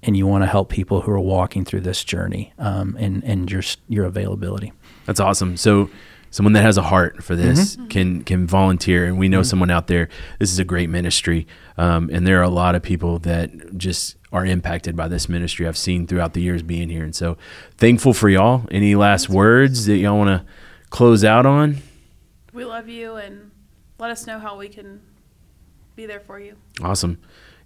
[0.07, 3.51] and you want to help people who are walking through this journey um, and and
[3.51, 4.73] your your availability.
[5.05, 5.57] That's awesome.
[5.57, 5.91] So
[6.31, 7.89] someone that has a heart for this Mm-hmm.
[7.89, 10.09] can can volunteer, and we know someone out there.
[10.39, 11.47] This is a great ministry,
[11.77, 15.67] um, and there are a lot of people that just are impacted by this ministry.
[15.67, 17.37] I've seen throughout the years being here, and so
[17.77, 18.65] thankful for y'all.
[18.71, 20.47] Any last words that y'all want to
[20.91, 21.79] close out on?
[22.53, 23.51] We love you and
[23.99, 25.01] let us know how we can
[25.95, 26.57] be there for you.
[26.83, 27.19] Awesome.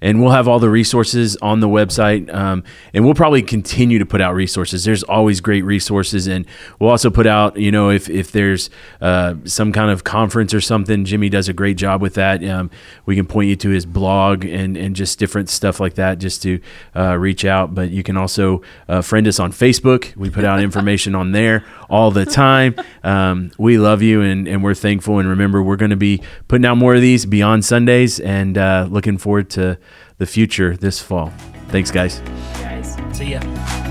[0.02, 2.32] And we'll have all the resources on the website.
[2.32, 4.84] Um, and we'll probably continue to put out resources.
[4.84, 6.26] There's always great resources.
[6.26, 6.46] And
[6.78, 8.70] we'll also put out, you know, if, if there's
[9.00, 12.42] uh, some kind of conference or something, Jimmy does a great job with that.
[12.44, 12.70] Um,
[13.04, 16.42] we can point you to his blog and, and just different stuff like that just
[16.42, 16.60] to
[16.96, 17.74] uh, reach out.
[17.74, 20.16] But you can also uh, friend us on Facebook.
[20.16, 22.74] We put out information on there all the time.
[23.02, 25.18] Um, we love you and, and we're thankful.
[25.18, 28.86] And remember, we're going to be putting out more of these beyond Sundays and uh,
[28.90, 29.78] looking forward to
[30.20, 31.32] the future this fall.
[31.68, 32.20] Thanks, guys.
[32.60, 32.96] Guys.
[33.12, 33.40] See ya.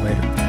[0.04, 0.49] Later.